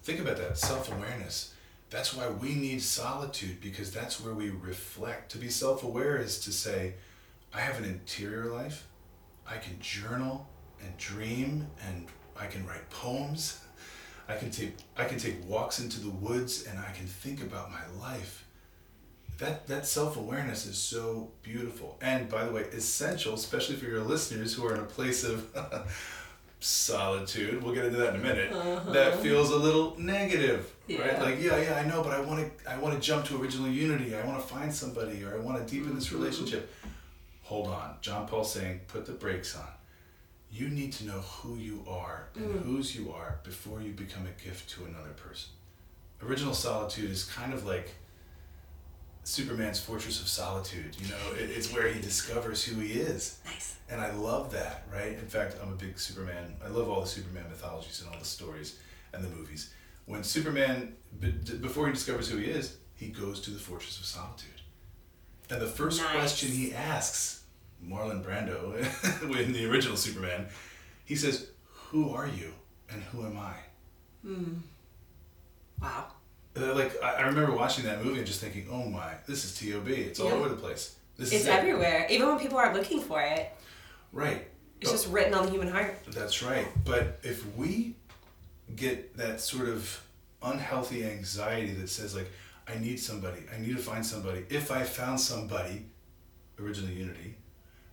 Think 0.04 0.20
about 0.20 0.38
that 0.38 0.58
self 0.58 0.92
awareness. 0.92 1.54
That's 1.90 2.14
why 2.14 2.30
we 2.30 2.54
need 2.56 2.82
solitude 2.82 3.62
because 3.62 3.92
that's 3.92 4.20
where 4.20 4.34
we 4.34 4.50
reflect. 4.50 5.32
To 5.32 5.38
be 5.38 5.50
self 5.50 5.84
aware 5.84 6.18
is 6.18 6.40
to 6.42 6.52
say, 6.52 6.96
I 7.54 7.62
have 7.62 7.78
an 7.78 7.86
interior 7.86 8.46
life, 8.46 8.88
I 9.50 9.58
can 9.58 9.80
journal 9.80 10.48
and 10.84 10.98
dream 10.98 11.68
and 11.88 12.08
I 12.40 12.48
can 12.48 12.66
write 12.66 12.90
poems. 12.90 13.62
I 14.30 14.36
can 14.36 14.52
take 14.52 14.74
I 14.98 15.06
can 15.06 15.18
take 15.18 15.48
walks 15.48 15.80
into 15.80 16.02
the 16.02 16.10
woods 16.10 16.66
and 16.66 16.78
I 16.78 16.92
can 16.92 17.08
think 17.08 17.42
about 17.42 17.72
my 17.72 17.88
life. 18.02 18.46
That 19.38 19.68
that 19.68 19.88
self-awareness 19.88 20.66
is 20.66 20.78
so 20.78 21.32
beautiful. 21.42 21.98
And 22.02 22.28
by 22.28 22.44
the 22.44 22.52
way, 22.52 22.64
essential, 22.64 23.34
especially 23.34 23.78
for 23.78 23.86
your 23.86 24.04
listeners 24.04 24.54
who 24.54 24.66
are 24.66 24.76
in 24.76 24.82
a 24.82 24.86
place 24.86 25.24
of 25.24 25.48
solitude. 26.60 27.64
We'll 27.64 27.74
get 27.74 27.86
into 27.86 27.98
that 27.98 28.16
in 28.16 28.22
a 28.22 28.24
minute. 28.24 28.52
Uh-huh. 28.52 28.92
That 28.92 29.20
feels 29.20 29.52
a 29.52 29.58
little 29.58 29.96
negative, 30.00 30.74
right? 30.90 31.20
Like, 31.20 31.42
yeah, 31.42 31.58
yeah, 31.58 31.76
I 31.76 31.88
know, 31.88 32.02
but 32.04 32.14
I 32.14 32.22
want 32.22 32.46
to 32.46 32.72
I 32.72 32.78
want 32.78 32.96
to 32.96 33.02
jump 33.02 33.26
to 33.26 33.42
original 33.42 33.68
unity. 33.68 34.16
I 34.16 34.26
want 34.26 34.42
to 34.42 34.48
find 34.48 34.74
somebody 34.74 35.24
or 35.24 35.34
I 35.36 35.38
want 35.40 35.58
to 35.58 35.72
deepen 35.72 35.96
this 35.96 36.08
mm-hmm. 36.08 36.18
relationship. 36.18 36.74
Hold 37.44 37.68
on. 37.68 37.96
John 38.02 38.28
paul 38.28 38.44
saying, 38.44 38.82
put 38.88 39.06
the 39.06 39.14
brakes 39.14 39.56
on 39.56 39.68
you 40.52 40.70
need 40.70 40.94
to 40.94 41.06
know 41.06 41.20
who 41.20 41.56
you 41.58 41.84
are 41.88 42.28
and 42.36 42.46
mm. 42.46 42.64
whose 42.64 42.96
you 42.96 43.12
are 43.12 43.40
before 43.44 43.82
you 43.82 43.92
become 43.92 44.26
a 44.26 44.44
gift 44.44 44.70
to 44.70 44.86
another 44.86 45.12
person. 45.12 45.50
Original 46.24 46.54
solitude 46.54 47.12
is 47.12 47.26
kind 47.26 47.54
of 47.54 47.66
like 47.66 47.94
Superman's 49.28 49.78
fortress 49.80 50.22
of 50.22 50.28
solitude. 50.30 50.96
You 51.02 51.10
know, 51.10 51.18
it, 51.38 51.50
it's 51.50 51.74
where 51.74 51.88
he 51.90 52.00
discovers 52.00 52.64
who 52.64 52.80
he 52.80 52.94
is. 52.94 53.40
Nice. 53.46 53.76
And 53.90 54.00
I 54.00 54.14
love 54.14 54.52
that, 54.54 54.86
right? 54.94 55.12
In 55.14 55.28
fact, 55.28 55.56
I'm 55.62 55.72
a 55.74 55.76
big 55.76 56.00
Superman. 56.00 56.56
I 56.64 56.70
love 56.70 56.90
all 56.90 57.02
the 57.02 57.08
Superman 57.08 57.44
mythologies 57.50 58.02
and 58.02 58.10
all 58.14 58.18
the 58.20 58.26
stories 58.26 58.80
and 59.14 59.22
the 59.24 59.30
movies. 59.30 59.74
When 60.06 60.24
Superman, 60.24 60.96
b- 61.20 61.32
before 61.62 61.88
he 61.88 61.94
discovers 61.94 62.30
who 62.30 62.38
he 62.38 62.46
is, 62.50 62.78
he 62.96 63.08
goes 63.10 63.42
to 63.42 63.52
the 63.52 63.60
fortress 63.60 64.00
of 64.00 64.06
solitude. 64.06 64.62
And 65.50 65.62
the 65.62 65.68
first 65.68 66.02
Nice. 66.02 66.12
question 66.14 66.50
he 66.50 66.74
asks 66.74 67.44
Marlon 67.86 68.24
Brando 68.24 68.76
in 69.46 69.52
the 69.52 69.70
original 69.70 69.98
Superman, 69.98 70.48
he 71.06 71.16
says, 71.16 71.48
"Who 71.92 72.10
are 72.10 72.28
you 72.28 72.54
and 72.90 73.04
who 73.04 73.26
am 73.26 73.38
I?" 73.38 73.56
Hmm. 74.26 74.54
Wow. 75.82 76.08
Uh, 76.58 76.74
like 76.74 77.02
I, 77.04 77.22
remember 77.22 77.56
watching 77.56 77.86
that 77.86 78.04
movie 78.04 78.18
and 78.20 78.28
just 78.28 78.42
thinking, 78.42 78.68
"Oh 78.72 78.86
my, 78.90 79.14
this 79.28 79.46
is 79.46 79.58
Tob. 79.60 79.88
It's 79.88 80.20
all 80.20 80.30
Yeah. 80.30 80.34
over 80.36 80.50
the 80.50 80.56
place. 80.56 80.96
This 81.18 81.32
It's 81.32 81.42
is 81.42 81.48
it." 81.48 81.52
everywhere. 81.52 82.08
Even 82.10 82.28
when 82.28 82.40
people 82.40 82.58
aren't 82.58 82.74
looking 82.76 83.02
for 83.02 83.22
it, 83.22 83.52
right." 84.12 84.48
it's 84.82 84.90
Oh, 84.92 84.94
just 84.94 85.08
written 85.08 85.34
on 85.34 85.46
the 85.46 85.52
human 85.52 85.68
heart. 85.70 85.98
That's 86.08 86.44
right. 86.44 86.68
But 86.86 87.20
if 87.24 87.44
we 87.56 87.96
get 88.76 89.18
that 89.18 89.42
sort 89.42 89.70
of 89.70 90.04
unhealthy 90.44 91.04
anxiety 91.04 91.74
that 91.74 91.90
says 91.90 92.16
like, 92.16 92.30
"I 92.68 92.76
need 92.80 93.00
somebody. 93.00 93.42
I 93.54 93.60
need 93.60 93.76
to 93.76 93.82
find 93.82 94.06
somebody. 94.06 94.46
If 94.50 94.72
I 94.72 94.84
found 94.84 95.20
somebody, 95.20 95.86
original 96.60 96.92
unity, 96.92 97.36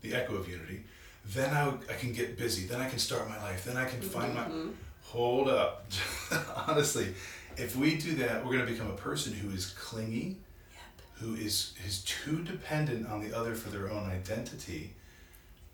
the 0.02 0.14
echo 0.14 0.35
of 0.37 0.49
unity, 0.49 0.85
then 1.26 1.54
I, 1.54 1.68
I 1.90 1.94
can 1.99 2.12
get 2.12 2.37
busy. 2.37 2.66
Then 2.66 2.80
I 2.83 2.88
can 2.90 2.99
start 2.99 3.28
my 3.28 3.38
life. 3.42 3.64
Then 3.64 3.76
I 3.78 3.87
can 3.87 4.00
find 4.02 4.35
my. 4.35 4.47
Hold 5.04 5.49
up. 5.49 5.87
Honestly, 6.66 7.14
if 7.56 7.76
we 7.76 7.96
do 7.96 8.14
that, 8.16 8.44
we're 8.44 8.52
going 8.52 8.66
to 8.66 8.73
become 8.73 8.90
a 8.90 8.96
person 8.96 9.32
who 9.32 9.50
is 9.50 9.66
clingy, 9.66 10.37
who 11.14 11.34
is 11.34 11.75
is 11.87 12.02
too 12.04 12.42
dependent 12.42 13.06
on 13.06 13.23
the 13.23 13.37
other 13.37 13.54
for 13.54 13.70
their 13.70 13.90
own 13.90 14.08
identity, 14.11 14.94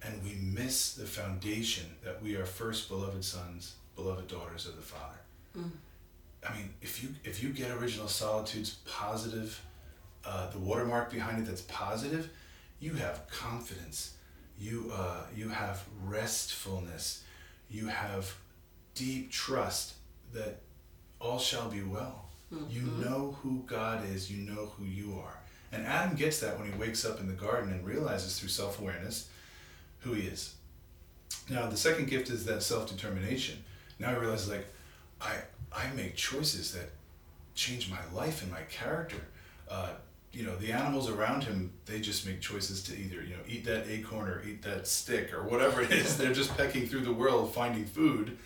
and 0.02 0.22
we 0.22 0.34
miss 0.40 0.94
the 0.94 1.06
foundation 1.06 1.86
that 2.04 2.22
we 2.22 2.36
are 2.36 2.44
first 2.44 2.88
beloved 2.88 3.24
sons, 3.24 3.74
beloved 3.96 4.28
daughters 4.28 4.66
of 4.66 4.76
the 4.76 4.82
Father. 4.82 5.70
I 6.48 6.56
mean, 6.56 6.70
if 6.80 7.02
you 7.02 7.10
if 7.24 7.42
you 7.42 7.50
get 7.50 7.70
original 7.70 8.08
solitude's 8.08 8.76
positive, 8.86 9.60
uh, 10.24 10.50
the 10.50 10.58
watermark 10.58 11.10
behind 11.10 11.42
it 11.42 11.46
that's 11.46 11.62
positive, 11.62 12.30
you 12.78 12.94
have 12.94 13.26
confidence, 13.28 14.14
you 14.58 14.92
uh, 14.94 15.24
you 15.34 15.48
have 15.48 15.84
restfulness, 16.06 17.22
you 17.70 17.88
have 17.88 18.34
deep 18.94 19.30
trust 19.30 19.94
that 20.32 20.60
all 21.20 21.38
shall 21.38 21.68
be 21.68 21.82
well. 21.82 22.24
You 22.68 22.82
know 22.82 23.36
who 23.42 23.62
God 23.66 24.04
is, 24.08 24.30
you 24.30 24.38
know 24.50 24.72
who 24.76 24.84
you 24.84 25.20
are. 25.22 25.38
And 25.72 25.86
Adam 25.86 26.16
gets 26.16 26.40
that 26.40 26.58
when 26.58 26.70
he 26.70 26.76
wakes 26.76 27.04
up 27.04 27.20
in 27.20 27.28
the 27.28 27.34
garden 27.34 27.72
and 27.72 27.86
realizes 27.86 28.38
through 28.38 28.48
self 28.48 28.80
awareness 28.80 29.28
who 30.00 30.14
he 30.14 30.26
is. 30.26 30.54
Now, 31.48 31.68
the 31.68 31.76
second 31.76 32.08
gift 32.08 32.28
is 32.30 32.44
that 32.46 32.62
self 32.62 32.88
determination. 32.88 33.62
Now 33.98 34.10
he 34.10 34.16
realizes, 34.16 34.48
like, 34.48 34.66
I, 35.20 35.34
I 35.72 35.92
make 35.94 36.16
choices 36.16 36.72
that 36.72 36.90
change 37.54 37.90
my 37.90 38.00
life 38.12 38.42
and 38.42 38.50
my 38.50 38.62
character. 38.62 39.22
Uh, 39.70 39.90
you 40.32 40.44
know, 40.44 40.56
the 40.56 40.72
animals 40.72 41.08
around 41.10 41.44
him, 41.44 41.72
they 41.86 42.00
just 42.00 42.26
make 42.26 42.40
choices 42.40 42.82
to 42.84 42.96
either, 42.96 43.22
you 43.22 43.30
know, 43.30 43.42
eat 43.48 43.64
that 43.64 43.88
acorn 43.88 44.28
or 44.28 44.42
eat 44.44 44.62
that 44.62 44.86
stick 44.86 45.34
or 45.34 45.42
whatever 45.42 45.82
it 45.82 45.90
is. 45.90 46.16
They're 46.18 46.32
just 46.32 46.56
pecking 46.56 46.86
through 46.86 47.00
the 47.00 47.12
world 47.12 47.52
finding 47.52 47.84
food. 47.84 48.38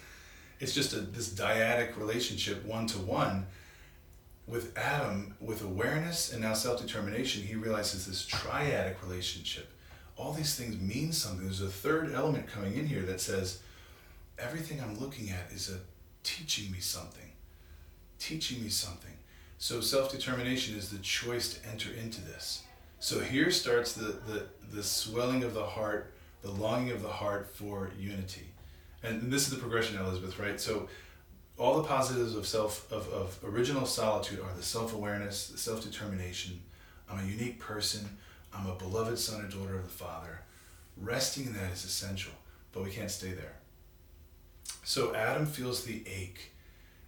It's 0.61 0.75
just 0.75 0.92
a, 0.92 1.00
this 1.00 1.30
dyadic 1.30 1.96
relationship, 1.96 2.64
one 2.64 2.87
to 2.88 2.99
one. 2.99 3.46
With 4.46 4.76
Adam, 4.76 5.34
with 5.40 5.62
awareness 5.62 6.32
and 6.32 6.42
now 6.42 6.52
self 6.54 6.80
determination, 6.80 7.42
he 7.42 7.54
realizes 7.54 8.06
this 8.06 8.26
triadic 8.26 8.96
relationship. 9.02 9.70
All 10.16 10.32
these 10.32 10.54
things 10.54 10.78
mean 10.80 11.12
something. 11.12 11.44
There's 11.44 11.62
a 11.62 11.68
third 11.68 12.12
element 12.12 12.46
coming 12.46 12.76
in 12.76 12.87
here 12.87 13.02
that 13.02 13.20
says, 13.20 13.61
everything 14.38 14.80
I'm 14.80 14.99
looking 14.99 15.30
at 15.30 15.50
is 15.50 15.70
a 15.70 15.78
teaching 16.23 16.70
me 16.73 16.80
something, 16.80 17.32
teaching 18.18 18.62
me 18.62 18.68
something. 18.68 19.12
So 19.58 19.80
self 19.80 20.11
determination 20.11 20.76
is 20.76 20.90
the 20.90 20.99
choice 20.99 21.54
to 21.54 21.68
enter 21.68 21.90
into 21.92 22.20
this. 22.20 22.64
So 22.99 23.20
here 23.20 23.50
starts 23.50 23.92
the, 23.92 24.16
the, 24.26 24.46
the 24.73 24.82
swelling 24.82 25.42
of 25.42 25.54
the 25.54 25.64
heart, 25.64 26.12
the 26.42 26.50
longing 26.50 26.90
of 26.90 27.02
the 27.02 27.08
heart 27.08 27.54
for 27.54 27.90
unity. 27.99 28.49
And 29.04 29.30
this 29.30 29.42
is 29.42 29.50
the 29.50 29.61
progression, 29.61 29.99
Elizabeth, 29.99 30.38
right? 30.38 30.58
So 30.58 30.88
all 31.58 31.80
the 31.80 31.87
positives 31.87 32.34
of 32.34 32.46
self 32.46 32.90
of, 32.90 33.06
of 33.08 33.38
original 33.44 33.87
solitude 33.87 34.40
are 34.40 34.56
the 34.56 34.62
self-awareness, 34.62 35.49
the 35.49 35.58
self-determination. 35.58 36.61
I'm 37.08 37.20
a 37.20 37.30
unique 37.30 37.61
person. 37.61 38.18
I'm 38.52 38.66
a 38.66 38.75
beloved 38.75 39.18
son 39.18 39.44
or 39.44 39.49
daughter 39.49 39.76
of 39.76 39.84
the 39.84 39.90
Father. 39.90 40.40
Resting 40.96 41.46
in 41.46 41.52
that 41.52 41.73
is 41.73 41.84
essential, 41.84 42.32
but 42.73 42.82
we 42.82 42.90
can't 42.90 43.11
stay 43.11 43.32
there. 43.32 43.56
So 44.84 45.14
Adam 45.14 45.44
feels 45.44 45.84
the 45.84 46.02
ache. 46.06 46.52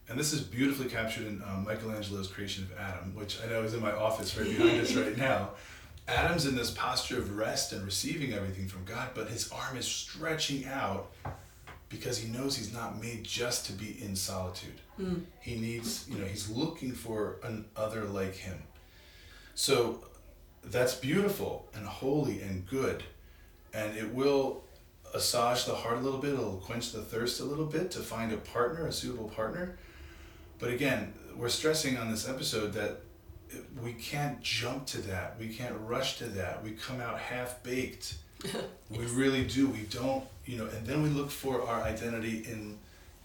And 0.08 0.18
this 0.18 0.32
is 0.32 0.40
beautifully 0.40 0.88
captured 0.88 1.26
in 1.26 1.42
um, 1.42 1.64
Michelangelo's 1.64 2.28
creation 2.28 2.64
of 2.64 2.78
Adam, 2.78 3.14
which 3.14 3.38
I 3.42 3.48
know 3.48 3.62
is 3.62 3.74
in 3.74 3.80
my 3.80 3.92
office 3.92 4.36
right 4.36 4.46
behind 4.46 4.80
us 4.80 4.94
right 4.94 5.16
now. 5.16 5.50
Adam's 6.08 6.46
in 6.46 6.54
this 6.54 6.70
posture 6.70 7.18
of 7.18 7.36
rest 7.36 7.72
and 7.72 7.84
receiving 7.84 8.32
everything 8.32 8.68
from 8.68 8.84
God, 8.84 9.08
but 9.14 9.28
his 9.28 9.50
arm 9.50 9.76
is 9.76 9.86
stretching 9.86 10.64
out 10.66 11.10
because 11.88 12.18
he 12.18 12.30
knows 12.30 12.56
he's 12.56 12.72
not 12.72 13.00
made 13.00 13.24
just 13.24 13.66
to 13.66 13.72
be 13.72 13.96
in 14.02 14.16
solitude. 14.16 14.80
Hmm. 14.96 15.18
He 15.40 15.56
needs, 15.56 16.06
you 16.08 16.18
know, 16.18 16.24
he's 16.24 16.48
looking 16.48 16.92
for 16.92 17.36
an 17.42 17.66
other 17.76 18.04
like 18.04 18.34
him. 18.34 18.62
So 19.54 20.04
that's 20.64 20.94
beautiful 20.94 21.68
and 21.74 21.86
holy 21.86 22.42
and 22.42 22.66
good. 22.66 23.04
And 23.72 23.96
it 23.96 24.12
will 24.12 24.64
assuage 25.14 25.64
the 25.64 25.74
heart 25.74 25.98
a 25.98 26.00
little 26.00 26.18
bit, 26.18 26.34
it'll 26.34 26.56
quench 26.56 26.92
the 26.92 27.02
thirst 27.02 27.40
a 27.40 27.44
little 27.44 27.66
bit 27.66 27.90
to 27.92 28.00
find 28.00 28.32
a 28.32 28.36
partner, 28.36 28.86
a 28.86 28.92
suitable 28.92 29.28
partner. 29.28 29.78
But 30.58 30.70
again, 30.70 31.14
we're 31.36 31.48
stressing 31.48 31.96
on 31.96 32.10
this 32.10 32.28
episode 32.28 32.72
that 32.74 33.00
we 33.82 33.92
can't 33.92 34.40
jump 34.42 34.86
to 34.86 35.00
that. 35.02 35.38
We 35.38 35.48
can't 35.48 35.74
rush 35.80 36.18
to 36.18 36.24
that. 36.24 36.62
We 36.64 36.72
come 36.72 37.00
out 37.00 37.18
half 37.18 37.62
baked. 37.62 38.16
We 38.88 39.04
really 39.06 39.44
do. 39.44 39.68
We 39.68 39.80
don't, 39.90 40.24
you 40.44 40.58
know, 40.58 40.66
and 40.66 40.86
then 40.86 41.02
we 41.02 41.08
look 41.08 41.30
for 41.30 41.66
our 41.66 41.82
identity 41.82 42.46
in 42.48 42.78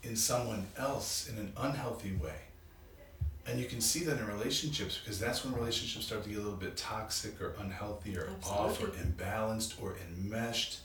in 0.04 0.16
someone 0.16 0.66
else 0.78 1.30
in 1.30 1.38
an 1.38 1.54
unhealthy 1.56 2.14
way. 2.14 2.40
And 3.46 3.60
you 3.60 3.66
can 3.66 3.82
see 3.82 4.04
that 4.06 4.18
in 4.18 4.28
relationships 4.28 4.98
because 4.98 5.20
that's 5.20 5.44
when 5.44 5.54
relationships 5.54 6.06
start 6.06 6.24
to 6.24 6.30
get 6.30 6.40
a 6.40 6.42
little 6.42 6.58
bit 6.58 6.78
toxic 6.78 7.42
or 7.42 7.54
unhealthy 7.60 8.18
or 8.18 8.30
off 8.44 8.82
or 8.82 8.88
imbalanced 8.88 9.82
or 9.82 9.96
enmeshed. 10.08 10.80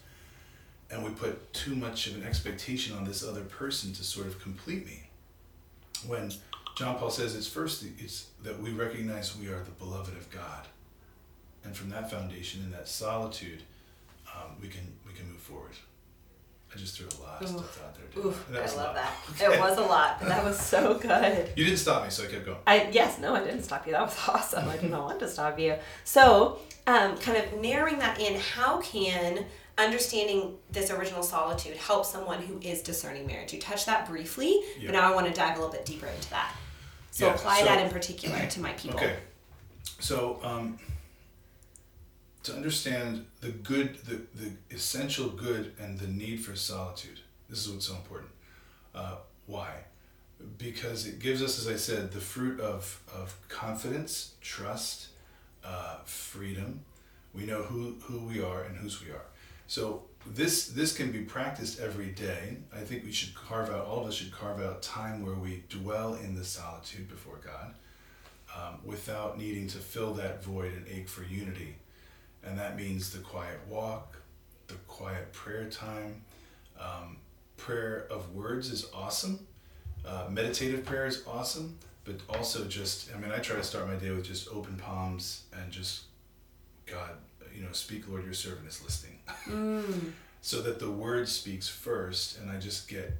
And 0.90 1.04
we 1.04 1.11
put 1.11 1.52
too 1.52 1.75
much 1.75 2.06
of 2.06 2.16
an 2.16 2.25
expectation 2.25 2.97
on 2.97 3.04
this 3.04 3.25
other 3.25 3.42
person 3.42 3.92
to 3.95 4.04
sort 4.04 4.26
of 4.26 4.40
complete 4.40 4.87
me. 4.87 5.09
When 6.06 6.33
John 6.76 6.97
Paul 6.99 7.11
says 7.11 7.35
it's 7.35 7.49
first 7.49 7.85
it's 7.99 8.26
that 8.42 8.61
we 8.61 8.71
recognize 8.71 9.37
we 9.37 9.49
are 9.49 9.62
the 9.62 9.71
beloved 9.73 10.16
of 10.16 10.30
God. 10.30 10.66
And 11.64 11.76
from 11.76 11.90
that 11.90 12.11
foundation 12.11 12.62
and 12.62 12.73
that 12.75 12.88
solitude, 12.88 13.62
um, 14.37 14.57
we 14.61 14.69
can 14.69 14.93
we 15.07 15.12
can 15.14 15.26
move 15.28 15.40
forward. 15.40 15.73
I 16.75 16.78
just 16.78 16.99
threw 16.99 17.07
a 17.07 17.23
lot 17.23 17.40
of 17.40 17.49
stuff 17.49 17.83
out 17.85 17.95
there. 17.95 18.05
didn't 18.12 18.26
Oof, 18.26 18.47
I? 18.52 18.57
I 18.59 18.61
love 18.61 18.76
lot. 18.76 18.95
that. 18.97 19.14
It 19.55 19.61
was 19.61 19.78
a 19.78 19.83
lot, 19.83 20.19
but 20.19 20.28
that 20.28 20.45
was 20.45 20.59
so 20.59 20.99
good. 20.99 21.50
You 21.57 21.64
didn't 21.64 21.78
stop 21.78 22.05
me, 22.05 22.11
so 22.11 22.25
I 22.25 22.26
kept 22.26 22.45
going. 22.45 22.59
I 22.66 22.88
yes, 22.93 23.19
no, 23.19 23.35
I 23.35 23.40
didn't 23.45 23.62
stop 23.62 23.87
you. 23.87 23.93
That 23.93 24.02
was 24.02 24.16
awesome. 24.28 24.69
I 24.69 24.76
did 24.76 24.90
not 24.90 25.05
want 25.05 25.21
to 25.21 25.28
stop 25.28 25.59
you. 25.59 25.76
So, 26.05 26.59
um, 26.87 27.16
kind 27.19 27.38
of 27.38 27.61
narrowing 27.61 27.99
that 28.00 28.21
in, 28.21 28.38
how 28.40 28.81
can 28.83 29.47
understanding 29.78 30.57
this 30.71 30.90
original 30.90 31.23
solitude 31.23 31.76
help 31.76 32.05
someone 32.05 32.40
who 32.43 32.59
is 32.61 32.83
discerning 32.83 33.26
marriage? 33.26 33.52
You 33.55 33.61
touched 33.61 33.87
that 33.87 34.07
briefly, 34.09 34.61
Yeah. 34.78 34.87
but 34.87 34.93
now 34.93 35.11
I 35.11 35.14
want 35.14 35.26
to 35.28 35.33
dive 35.33 35.57
a 35.57 35.61
little 35.61 35.73
bit 35.73 35.87
deeper 35.87 36.07
into 36.07 36.28
that. 36.31 36.55
So 37.11 37.26
Yeah, 37.26 37.35
apply 37.35 37.61
so- 37.61 37.64
that 37.66 37.85
in 37.85 37.90
particular 37.90 38.47
to 38.47 38.61
my 38.61 38.73
people. 38.73 38.99
Okay. 38.99 39.16
So, 40.00 40.40
um, 40.43 40.78
to 42.47 42.55
understand 42.55 43.26
the 43.41 43.50
good, 43.50 43.97
the, 44.05 44.21
the 44.41 44.53
essential 44.71 45.29
good 45.29 45.73
and 45.81 45.99
the 45.99 46.07
need 46.07 46.45
for 46.45 46.55
solitude, 46.55 47.19
this 47.50 47.67
is 47.67 47.73
what's 47.73 47.88
so 47.88 47.97
important. 47.97 48.31
Uh, 48.95 49.17
why? 49.47 49.73
Because 50.57 51.07
it 51.07 51.19
gives 51.19 51.43
us, 51.43 51.59
as 51.59 51.67
I 51.67 51.76
said, 51.76 52.12
the 52.12 52.21
fruit 52.21 52.61
of, 52.61 53.03
of 53.12 53.37
confidence, 53.49 54.35
trust, 54.41 55.09
uh, 55.65 55.97
freedom. 56.05 56.81
We 57.35 57.47
know 57.47 57.62
who, 57.62 57.97
who 58.03 58.21
we 58.21 58.41
are 58.41 58.62
and 58.62 58.76
whose 58.76 59.05
we 59.05 59.11
are. 59.11 59.26
So 59.67 60.05
this 60.25 60.69
this 60.69 60.97
can 60.97 61.11
be 61.11 61.21
practiced 61.21 61.81
every 61.81 62.11
day. 62.11 62.59
I 62.75 62.81
think 62.81 63.05
we 63.05 63.12
should 63.12 63.35
carve 63.35 63.71
out, 63.71 63.87
all 63.87 64.03
of 64.03 64.09
us 64.09 64.15
should 64.15 64.33
carve 64.33 64.61
out 64.61 64.83
time 64.83 65.25
where 65.25 65.35
we 65.35 65.65
dwell 65.69 66.15
in 66.15 66.37
the 66.37 66.45
solitude 66.45 67.09
before 67.09 67.41
God 67.45 67.75
um, 68.57 68.79
without 68.85 69.37
needing 69.38 69.67
to 69.69 69.79
fill 69.79 70.15
that 70.15 70.45
void 70.45 70.73
and 70.73 70.87
ache 70.88 71.09
for 71.09 71.25
unity. 71.25 71.76
And 72.47 72.59
that 72.59 72.76
means 72.76 73.11
the 73.11 73.19
quiet 73.19 73.59
walk, 73.69 74.17
the 74.69 74.75
quiet 74.87 75.33
prayer 75.33 75.69
time. 75.69 76.23
Um, 76.79 77.17
prayer 77.57 78.07
of 78.11 78.35
words 78.35 78.71
is 78.71 78.87
awesome. 78.95 79.47
Uh, 80.07 80.26
meditative 80.31 80.85
prayer 80.85 81.07
is 81.07 81.25
awesome, 81.26 81.79
but 82.05 82.17
also 82.29 82.65
just, 82.67 83.11
I 83.15 83.19
mean, 83.19 83.33
I 83.33 83.38
try 83.38 83.57
to 83.57 83.65
start 83.65 83.88
my 83.88 83.95
day 83.95 84.11
with 84.11 84.25
just 84.25 84.49
open 84.49 84.76
palms 84.76 85.43
and 85.53 85.73
just, 85.73 86.03
God, 86.87 87.11
you 87.55 87.62
know, 87.62 87.73
speak, 87.73 88.09
Lord, 88.09 88.25
your 88.25 88.35
servant 88.35 88.69
is 88.69 88.83
listening. 88.83 89.19
Mm. 89.47 90.12
so 90.43 90.62
that 90.62 90.79
the 90.79 90.91
word 90.91 91.29
speaks 91.29 91.69
first, 91.69 92.38
and 92.38 92.50
I 92.50 92.59
just 92.59 92.88
get 92.88 93.17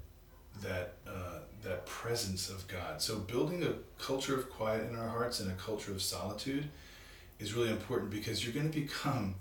that 0.62 0.95
uh, 1.06 1.40
that 1.64 1.85
presence 1.87 2.49
of 2.49 2.66
God. 2.68 3.02
So 3.02 3.16
building 3.18 3.64
a 3.64 3.73
culture 4.00 4.37
of 4.37 4.49
quiet 4.50 4.88
in 4.88 4.97
our 4.97 5.09
hearts 5.09 5.40
and 5.40 5.50
a 5.50 5.54
culture 5.54 5.90
of 5.90 6.00
solitude 6.00 6.68
is 7.38 7.55
really 7.55 7.71
important 7.71 8.11
because 8.11 8.45
you're 8.45 8.55
going 8.55 8.71
to 8.71 8.81
become 8.81 9.35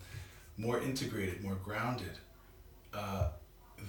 more 0.57 0.79
integrated, 0.79 1.43
more 1.43 1.55
grounded. 1.55 2.17
Uh, 2.93 3.29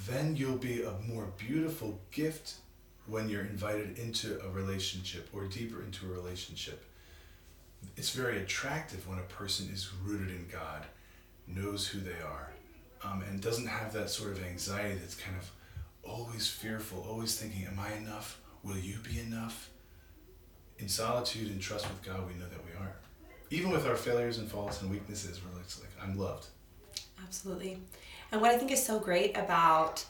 then 0.09 0.37
you'll 0.37 0.57
be 0.57 0.83
a 0.83 0.93
more 1.07 1.29
beautiful 1.39 2.01
gift 2.11 2.55
when 3.07 3.29
you're 3.29 3.43
invited 3.43 3.99
into 3.99 4.41
a 4.45 4.51
relationship 4.51 5.29
or 5.33 5.45
deeper 5.45 5.83
into 5.83 6.07
a 6.07 6.09
relationship. 6.09 6.85
It's 7.97 8.11
very 8.11 8.39
attractive 8.39 9.07
when 9.09 9.19
a 9.19 9.23
person 9.23 9.69
is 9.73 9.91
rooted 10.05 10.31
in 10.31 10.49
God, 10.51 10.85
knows 11.47 11.87
who 11.87 12.01
they 12.01 12.21
are, 12.25 12.51
um, 13.05 13.23
and 13.23 13.41
doesn't 13.41 13.67
have 13.67 13.93
that 13.93 14.11
sort 14.11 14.33
of 14.33 14.45
anxiety 14.45 14.97
that's 14.97 15.15
kind 15.15 15.37
of 15.37 15.51
always 16.03 16.49
fearful, 16.49 17.07
always 17.09 17.39
thinking, 17.39 17.65
Am 17.67 17.79
I 17.79 17.93
enough? 17.95 18.41
Will 18.63 18.79
you 18.79 18.97
be 18.99 19.21
enough? 19.21 19.71
In 20.79 20.89
solitude 20.89 21.51
and 21.51 21.61
trust 21.61 21.89
with 21.89 22.03
God, 22.03 22.27
we 22.27 22.35
know 22.35 22.49
that 22.49 22.65
we 22.65 22.73
are. 22.79 22.97
Even 23.51 23.71
with 23.71 23.87
our 23.87 23.97
failures 23.97 24.39
and 24.39 24.51
faults 24.51 24.83
and 24.83 24.91
weaknesses, 24.91 25.41
we're 25.43 25.57
like, 25.57 25.67
I'm 26.03 26.19
loved. 26.19 26.47
Absolutely. 27.23 27.79
And 28.33 28.41
what 28.41 28.51
I 28.51 28.59
think 28.59 28.71
is 28.71 28.85
so 28.85 28.99
great 28.99 29.37
about 29.37 30.05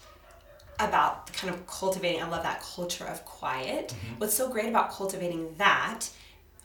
about 0.78 1.32
kind 1.32 1.54
of 1.54 1.66
cultivating, 1.66 2.22
I 2.22 2.28
love 2.28 2.42
that 2.42 2.60
culture 2.60 3.06
of 3.06 3.24
quiet. 3.24 3.88
Mm-hmm. 3.88 4.18
What's 4.18 4.34
so 4.34 4.50
great 4.50 4.68
about 4.68 4.90
cultivating 4.90 5.54
that 5.56 6.06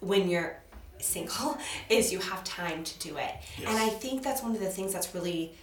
when 0.01 0.27
you're 0.29 0.57
single 0.99 1.57
is 1.89 2.11
you 2.11 2.19
have 2.19 2.43
time 2.43 2.83
to 2.83 2.99
do 2.99 3.17
it. 3.17 3.33
Yes. 3.57 3.69
And 3.69 3.77
I 3.77 3.89
think 3.89 4.23
that's 4.23 4.43
one 4.43 4.53
of 4.53 4.59
the 4.59 4.69
things 4.69 4.93
that's 4.93 5.13
really 5.15 5.53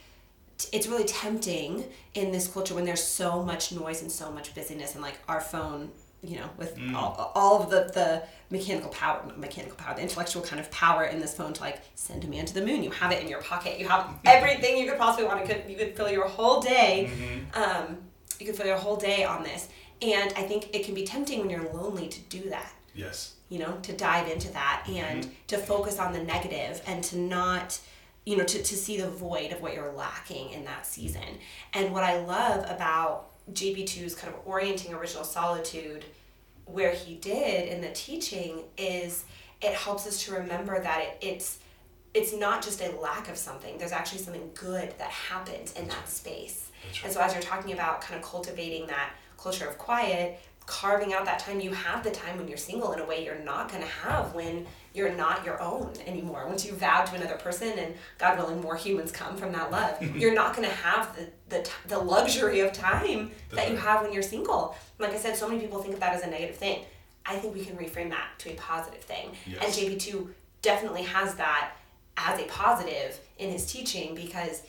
it's 0.73 0.89
really 0.89 1.05
tempting 1.05 1.85
in 2.15 2.33
this 2.33 2.49
culture 2.49 2.75
when 2.75 2.85
there's 2.85 3.03
so 3.03 3.45
much 3.45 3.71
noise 3.71 4.03
and 4.03 4.11
so 4.11 4.33
much 4.33 4.55
busyness 4.57 4.95
and 4.95 5.03
like 5.03 5.17
our 5.29 5.41
phone 5.41 5.91
you 6.23 6.37
know 6.37 6.49
with 6.57 6.77
mm. 6.77 6.95
all, 6.95 7.33
all 7.35 7.63
of 7.63 7.71
the 7.71 7.91
the 7.95 8.23
mechanical 8.51 8.91
power 8.91 9.23
mechanical 9.37 9.77
power 9.77 9.95
the 9.95 10.03
intellectual 10.03 10.43
kind 10.43 10.59
of 10.59 10.71
power 10.71 11.05
in 11.05 11.21
this 11.21 11.35
phone 11.35 11.53
to 11.53 11.61
like 11.61 11.81
send 11.95 12.25
a 12.25 12.27
man 12.27 12.45
to 12.47 12.55
the 12.55 12.65
moon. 12.65 12.83
You 12.83 12.91
have 12.91 13.13
it 13.13 13.23
in 13.23 13.29
your 13.29 13.41
pocket. 13.41 13.79
You 13.79 13.89
have 13.89 14.11
everything 14.25 14.79
you 14.79 14.89
could 14.89 14.99
possibly 14.99 15.27
want. 15.27 15.47
To 15.47 15.55
could 15.55 15.71
you 15.71 15.77
could 15.77 15.97
fill 15.97 16.11
your 16.11 16.27
whole 16.27 16.61
day 16.61 17.11
mm-hmm. 17.13 17.63
um, 17.63 17.99
you 18.39 18.47
could 18.47 18.57
fill 18.57 18.67
your 18.67 18.77
whole 18.77 18.97
day 18.97 19.25
on 19.25 19.43
this. 19.43 19.69
And 20.01 20.33
i 20.37 20.43
think 20.43 20.75
it 20.75 20.85
can 20.85 20.95
be 20.95 21.05
tempting 21.05 21.41
when 21.41 21.51
you're 21.51 21.73
lonely 21.73 22.09
to 22.09 22.21
do 22.23 22.51
that. 22.51 22.73
Yes. 22.95 23.35
You 23.49 23.61
know 23.61 23.79
to 23.83 23.93
dive 23.93 24.29
into 24.29 24.53
that 24.53 24.85
and 24.89 25.25
mm-hmm. 25.25 25.33
to 25.49 25.59
focus 25.59 25.99
on 25.99 26.13
the 26.13 26.23
negative 26.23 26.83
and 26.87 27.03
to 27.05 27.19
not 27.19 27.79
you 28.25 28.37
know 28.37 28.45
to, 28.45 28.63
to 28.63 28.77
see 28.77 29.01
the 29.01 29.09
void 29.09 29.53
of 29.53 29.63
what 29.63 29.73
you're 29.75 29.93
lacking 29.93 30.51
in 30.51 30.65
that 30.65 30.85
season. 30.85 31.39
And 31.75 31.93
what 31.93 32.03
i 32.03 32.21
love 32.21 32.69
about 32.69 33.29
JP2's 33.53 34.15
kind 34.15 34.33
of 34.33 34.41
orienting 34.47 34.95
original 34.95 35.25
solitude. 35.25 36.05
Where 36.67 36.93
he 36.93 37.15
did 37.15 37.69
in 37.69 37.81
the 37.81 37.91
teaching 37.91 38.65
is 38.77 39.25
it 39.63 39.73
helps 39.73 40.07
us 40.07 40.23
to 40.25 40.35
remember 40.35 40.81
that 40.81 41.01
it, 41.01 41.19
it's 41.23 41.59
it's 42.15 42.35
not 42.35 42.63
just 42.63 42.81
a 42.81 42.91
lack 43.01 43.29
of 43.29 43.37
something. 43.37 43.79
There's 43.79 43.93
actually 43.93 44.19
something 44.19 44.51
good 44.55 44.93
that 44.99 45.11
happens 45.11 45.73
in 45.75 45.89
that 45.89 46.09
space. 46.09 46.71
And 47.05 47.13
so 47.13 47.21
as 47.21 47.33
you're 47.33 47.43
talking 47.43 47.73
about 47.73 48.01
kind 48.01 48.19
of 48.19 48.27
cultivating 48.27 48.87
that 48.89 49.11
culture 49.37 49.69
of 49.69 49.79
quiet 49.79 50.41
carving 50.69 51.15
out 51.15 51.25
that 51.25 51.39
time 51.39 51.61
you 51.61 51.73
have 51.73 52.05
the 52.05 52.11
time 52.11 52.37
when 52.37 52.47
you're 52.47 52.59
single 52.59 52.93
in 52.93 53.01
a 53.01 53.05
way 53.05 53.25
you're 53.25 53.39
not 53.39 53.71
going 53.71 53.83
to 53.83 53.89
have 53.89 54.35
when 54.35 54.67
you're 54.93 55.15
not 55.15 55.45
your 55.45 55.61
own 55.63 55.93
anymore. 56.07 56.47
Once 56.47 56.67
you 56.67 56.73
vow 56.73 57.05
to 57.05 57.15
another 57.15 57.37
person 57.37 57.73
and 57.79 57.95
god 58.19 58.37
willing 58.37 58.61
more 58.61 58.77
humans 58.77 59.11
come 59.11 59.35
from 59.37 59.51
that 59.53 59.71
love 59.71 60.01
you're 60.17 60.35
not 60.35 60.55
going 60.55 60.69
to 60.69 60.75
have 60.75 61.17
the, 61.17 61.27
the, 61.49 61.71
the 61.87 61.99
luxury 61.99 62.61
of 62.61 62.73
time 62.73 63.31
that 63.53 63.71
you 63.71 63.77
have 63.77 64.03
when 64.03 64.13
you're 64.13 64.23
single. 64.23 64.77
Like 64.99 65.13
i 65.13 65.17
said 65.17 65.37
so 65.37 65.49
many 65.49 65.61
people 65.61 65.81
think 65.81 65.95
of 65.95 66.01
that 66.01 66.15
as 66.15 66.23
a 66.23 66.27
negative 66.29 66.57
thing. 66.57 66.85
I 67.25 67.37
think 67.37 67.55
we 67.55 67.65
can 67.65 67.77
reframe 67.77 68.11
that 68.11 68.29
to 68.41 68.51
a 68.51 68.55
positive 68.55 69.01
thing. 69.01 69.31
Yes. 69.47 69.65
and 69.65 69.73
jp2 69.73 70.29
definitely 70.61 71.03
has 71.03 71.35
that 71.37 71.73
as 72.19 72.39
a 72.41 72.45
positive 72.45 73.19
in 73.39 73.51
his 73.51 73.65
teaching 73.73 74.15
because 74.15 74.63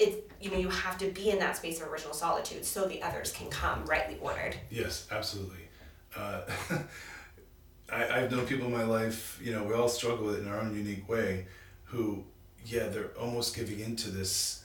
it 0.00 0.30
you 0.40 0.50
know 0.50 0.56
you 0.56 0.68
have 0.68 0.96
to 0.98 1.10
be 1.10 1.30
in 1.30 1.38
that 1.38 1.56
space 1.56 1.80
of 1.80 1.88
original 1.88 2.14
solitude 2.14 2.64
so 2.64 2.86
the 2.86 3.02
others 3.02 3.32
can 3.32 3.48
come 3.50 3.84
rightly 3.84 4.16
ordered 4.20 4.56
yes 4.70 5.06
absolutely 5.10 5.68
uh, 6.16 6.40
I, 7.92 8.20
i've 8.20 8.30
known 8.30 8.46
people 8.46 8.66
in 8.66 8.72
my 8.72 8.84
life 8.84 9.38
you 9.42 9.52
know 9.52 9.64
we 9.64 9.74
all 9.74 9.88
struggle 9.88 10.26
with 10.26 10.36
it 10.36 10.42
in 10.42 10.48
our 10.48 10.60
own 10.60 10.74
unique 10.74 11.08
way 11.08 11.46
who 11.84 12.24
yeah 12.64 12.88
they're 12.88 13.10
almost 13.20 13.54
giving 13.54 13.80
into 13.80 14.10
this 14.10 14.64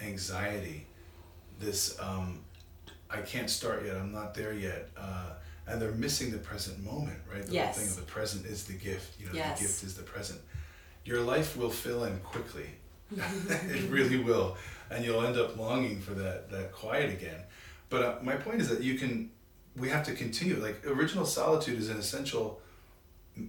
anxiety 0.00 0.86
this 1.58 1.98
um, 2.00 2.40
i 3.10 3.20
can't 3.20 3.50
start 3.50 3.84
yet 3.84 3.96
i'm 3.96 4.12
not 4.12 4.34
there 4.34 4.54
yet 4.54 4.88
uh, 4.96 5.30
and 5.66 5.80
they're 5.80 5.92
missing 5.92 6.30
the 6.30 6.38
present 6.38 6.82
moment 6.82 7.18
right 7.32 7.46
the 7.46 7.52
yes. 7.52 7.76
whole 7.76 7.84
thing 7.84 7.92
of 7.92 7.96
the 7.96 8.10
present 8.10 8.46
is 8.46 8.64
the 8.64 8.72
gift 8.72 9.20
you 9.20 9.26
know 9.26 9.32
yes. 9.34 9.58
the 9.58 9.66
gift 9.66 9.84
is 9.84 9.94
the 9.94 10.02
present 10.02 10.40
your 11.04 11.20
life 11.20 11.56
will 11.56 11.70
fill 11.70 12.04
in 12.04 12.18
quickly 12.20 12.66
it 13.16 13.90
really 13.90 14.18
will, 14.18 14.56
and 14.90 15.04
you'll 15.04 15.24
end 15.24 15.36
up 15.36 15.56
longing 15.56 16.00
for 16.00 16.12
that 16.12 16.50
that 16.50 16.72
quiet 16.72 17.10
again. 17.10 17.40
But 17.88 18.02
uh, 18.02 18.14
my 18.22 18.36
point 18.36 18.60
is 18.60 18.68
that 18.68 18.82
you 18.82 18.96
can. 18.96 19.30
We 19.76 19.88
have 19.88 20.04
to 20.06 20.14
continue. 20.14 20.56
Like 20.56 20.84
original 20.86 21.24
solitude 21.24 21.78
is 21.78 21.88
an 21.90 21.96
essential 21.96 22.60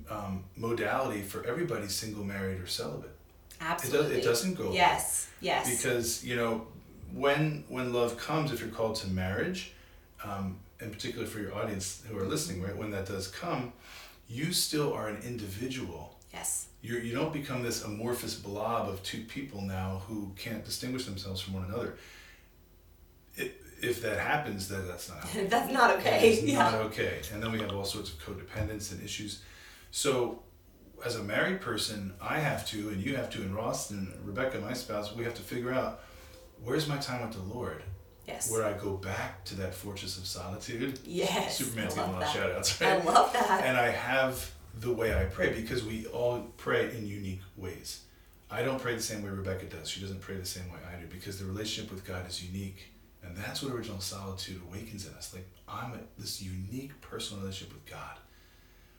um, 0.10 0.44
modality 0.56 1.22
for 1.22 1.46
everybody, 1.46 1.88
single, 1.88 2.24
married, 2.24 2.60
or 2.62 2.68
celibate. 2.68 3.12
Absolutely. 3.60 4.08
It, 4.08 4.10
does, 4.10 4.18
it 4.18 4.28
doesn't 4.28 4.54
go. 4.56 4.72
Yes. 4.72 5.30
Yes. 5.42 5.70
Because 5.70 6.24
you 6.24 6.36
know, 6.36 6.68
when 7.14 7.64
when 7.70 7.94
love 7.94 8.18
comes, 8.18 8.52
if 8.52 8.60
you're 8.60 8.70
called 8.70 8.96
to 8.98 9.08
marriage, 9.08 9.74
um, 10.24 10.58
in 10.80 10.90
particular 10.90 11.28
for 11.28 11.40
your 11.40 11.54
audience 11.56 12.04
who 12.08 12.18
are 12.18 12.26
listening, 12.26 12.62
right, 12.62 12.76
when 12.76 12.92
that 12.92 13.06
does 13.06 13.28
come, 13.28 13.74
you 14.28 14.52
still 14.52 14.94
are 14.94 15.08
an 15.08 15.22
individual. 15.24 16.18
Yes 16.34 16.68
you're, 16.82 17.00
you 17.00 17.14
don't 17.14 17.32
become 17.32 17.62
this 17.62 17.84
amorphous 17.84 18.36
blob 18.36 18.90
of 18.90 19.02
two 19.04 19.24
people 19.24 19.62
now 19.62 20.02
who 20.08 20.32
can't 20.38 20.66
distinguish 20.66 21.06
themselves 21.06 21.40
from 21.42 21.54
one 21.54 21.66
another. 21.66 21.96
It, 23.36 23.62
if 23.82 24.02
that 24.02 24.20
happens, 24.20 24.68
then 24.68 24.88
that's 24.88 25.10
not 25.10 25.28
that's 25.50 25.72
not 25.72 25.98
okay. 26.00 26.32
It's 26.32 26.44
yeah. 26.44 26.58
not 26.58 26.74
okay. 26.76 27.22
And 27.34 27.42
then 27.42 27.52
we 27.52 27.60
have 27.60 27.74
all 27.74 27.86
sorts 27.86 28.12
of 28.12 28.20
codependence 28.20 28.92
and 28.92 29.04
issues. 29.04 29.44
So, 29.92 30.42
as 31.06 31.16
a 31.16 31.24
married 31.24 31.62
person, 31.62 32.14
I 32.22 32.40
have 32.40 32.68
to, 32.70 32.90
and 32.90 33.04
you 33.04 33.16
have 33.16 33.30
to, 33.32 33.42
and 33.42 33.56
Ross 33.56 33.92
and 33.92 34.14
Rebecca, 34.24 34.60
my 34.60 34.74
spouse, 34.74 35.16
we 35.16 35.24
have 35.24 35.34
to 35.36 35.42
figure 35.42 35.74
out 35.74 36.02
where's 36.64 36.88
my 36.88 36.98
time 36.98 37.28
with 37.28 37.36
the 37.36 37.54
Lord. 37.54 37.84
Yes. 38.28 38.52
Where 38.52 38.64
I 38.64 38.74
go 38.74 38.98
back 38.98 39.44
to 39.46 39.56
that 39.56 39.74
fortress 39.74 40.18
of 40.18 40.28
solitude. 40.28 41.00
Yes. 41.04 41.58
Superman's 41.58 41.96
getting 41.96 42.12
a 42.12 42.14
lot 42.14 42.24
of 42.24 42.30
shout 42.30 42.52
outs, 42.52 42.80
right? 42.80 43.02
I 43.02 43.04
love 43.04 43.34
that. 43.34 43.64
And 43.66 43.76
I 43.76 43.90
have 43.90 44.52
the 44.80 44.94
way 44.94 45.16
I 45.16 45.26
pray 45.26 45.54
because 45.54 45.84
we 45.84 46.06
all 46.08 46.48
pray 46.58 46.96
in 46.96 47.06
unique 47.06 47.42
ways. 47.58 48.02
I 48.50 48.64
don't 48.64 48.82
pray 48.82 48.96
the 48.96 49.02
same 49.02 49.24
way 49.24 49.30
Rebecca 49.30 49.66
does. 49.66 49.90
She 49.90 50.02
doesn't 50.02 50.22
pray 50.22 50.36
the 50.36 50.46
same 50.46 50.70
way 50.72 50.80
I 50.92 51.00
do 51.00 51.08
because 51.08 51.40
the 51.40 51.46
relationship 51.46 51.92
with 51.92 52.06
God 52.06 52.28
is 52.28 52.44
unique. 52.44 52.92
And 53.24 53.36
that's 53.38 53.62
what 53.62 53.74
original 53.74 54.02
solitude 54.02 54.62
awakens 54.68 55.08
in 55.08 55.14
us. 55.14 55.34
Like, 55.34 55.48
I'm 55.68 55.94
a, 55.94 56.00
this 56.18 56.42
unique 56.42 57.00
personal 57.02 57.42
relationship 57.42 57.74
with 57.74 57.86
God, 57.86 58.18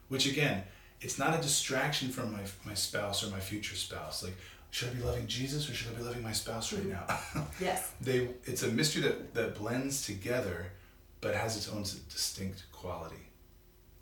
which 0.08 0.30
again, 0.30 0.62
it's 1.00 1.18
not 1.18 1.36
a 1.36 1.42
distraction 1.42 2.08
from 2.08 2.32
my, 2.32 2.40
my 2.64 2.74
spouse 2.74 3.26
or 3.26 3.30
my 3.30 3.40
future 3.40 3.74
spouse. 3.74 4.22
Like, 4.22 4.36
should 4.70 4.90
I 4.90 4.92
be 4.92 5.02
loving 5.02 5.26
Jesus 5.26 5.68
or 5.68 5.74
should 5.74 5.92
I 5.92 5.98
be 5.98 6.04
loving 6.04 6.22
my 6.22 6.32
spouse 6.32 6.72
right 6.72 6.82
mm-hmm. 6.82 7.38
now? 7.38 7.46
yes. 7.60 7.90
they, 8.00 8.28
it's 8.44 8.62
a 8.62 8.68
mystery 8.68 9.02
that, 9.02 9.34
that 9.34 9.56
blends 9.56 10.06
together 10.06 10.66
but 11.20 11.34
has 11.34 11.56
its 11.56 11.68
own 11.68 11.82
distinct 11.82 12.64
quality. 12.72 13.28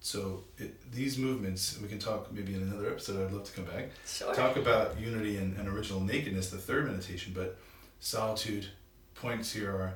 So 0.01 0.45
it, 0.57 0.91
these 0.91 1.19
movements, 1.19 1.79
we 1.81 1.89
can 1.89 1.99
talk 1.99 2.33
maybe 2.33 2.55
in 2.55 2.63
another 2.63 2.91
episode. 2.91 3.25
I'd 3.25 3.33
love 3.33 3.45
to 3.45 3.53
come 3.53 3.67
back. 3.67 3.91
Sure. 4.07 4.35
Talk 4.35 4.57
about 4.57 4.99
unity 4.99 5.37
and, 5.37 5.57
and 5.59 5.69
original 5.69 6.01
nakedness, 6.01 6.51
the 6.51 6.57
third 6.57 6.87
meditation. 6.87 7.33
But 7.35 7.59
solitude 8.01 8.67
points 9.15 9.53
here 9.53 9.71
are 9.71 9.95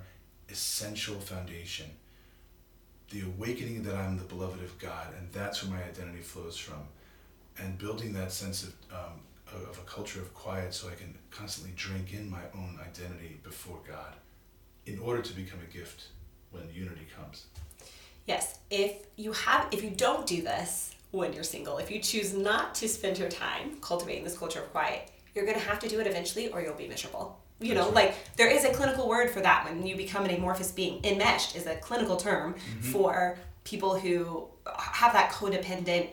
essential 0.50 1.16
foundation. 1.16 1.86
The 3.10 3.22
awakening 3.22 3.82
that 3.84 3.94
I'm 3.94 4.18
the 4.18 4.24
beloved 4.24 4.62
of 4.62 4.78
God, 4.78 5.08
and 5.18 5.32
that's 5.32 5.62
where 5.62 5.78
my 5.78 5.82
identity 5.84 6.20
flows 6.20 6.58
from. 6.58 6.82
And 7.58 7.78
building 7.78 8.12
that 8.14 8.32
sense 8.32 8.64
of, 8.64 8.74
um, 8.92 9.20
of 9.54 9.78
a 9.78 9.88
culture 9.88 10.20
of 10.20 10.34
quiet 10.34 10.74
so 10.74 10.88
I 10.88 10.94
can 10.94 11.16
constantly 11.30 11.72
drink 11.76 12.12
in 12.12 12.28
my 12.28 12.42
own 12.54 12.78
identity 12.82 13.40
before 13.42 13.78
God 13.86 14.14
in 14.84 14.98
order 14.98 15.22
to 15.22 15.32
become 15.32 15.60
a 15.66 15.72
gift 15.72 16.08
when 16.50 16.68
unity 16.74 17.06
comes. 17.16 17.46
Yes, 18.26 18.58
if 18.70 19.06
you 19.16 19.32
have 19.32 19.68
if 19.70 19.82
you 19.82 19.90
don't 19.90 20.26
do 20.26 20.42
this 20.42 20.94
when 21.10 21.32
you're 21.32 21.44
single, 21.44 21.78
if 21.78 21.90
you 21.90 22.00
choose 22.00 22.34
not 22.34 22.74
to 22.76 22.88
spend 22.88 23.18
your 23.18 23.28
time 23.28 23.76
cultivating 23.80 24.24
this 24.24 24.36
culture 24.36 24.60
of 24.60 24.70
quiet, 24.72 25.10
you're 25.34 25.44
going 25.44 25.58
to 25.58 25.64
have 25.64 25.78
to 25.80 25.88
do 25.88 26.00
it 26.00 26.06
eventually 26.06 26.48
or 26.48 26.60
you'll 26.60 26.74
be 26.74 26.88
miserable. 26.88 27.38
You 27.60 27.74
know, 27.74 27.88
like 27.90 28.14
there 28.36 28.50
is 28.50 28.64
a 28.64 28.72
clinical 28.72 29.08
word 29.08 29.30
for 29.30 29.40
that 29.40 29.64
when 29.64 29.86
you 29.86 29.96
become 29.96 30.24
an 30.24 30.34
amorphous 30.34 30.72
being. 30.72 31.04
Enmeshed 31.04 31.56
is 31.56 31.66
a 31.66 31.76
clinical 31.76 32.16
term 32.16 32.54
mm-hmm. 32.54 32.80
for 32.80 33.38
people 33.62 33.98
who 33.98 34.48
have 34.66 35.12
that 35.12 35.30
codependent 35.30 36.08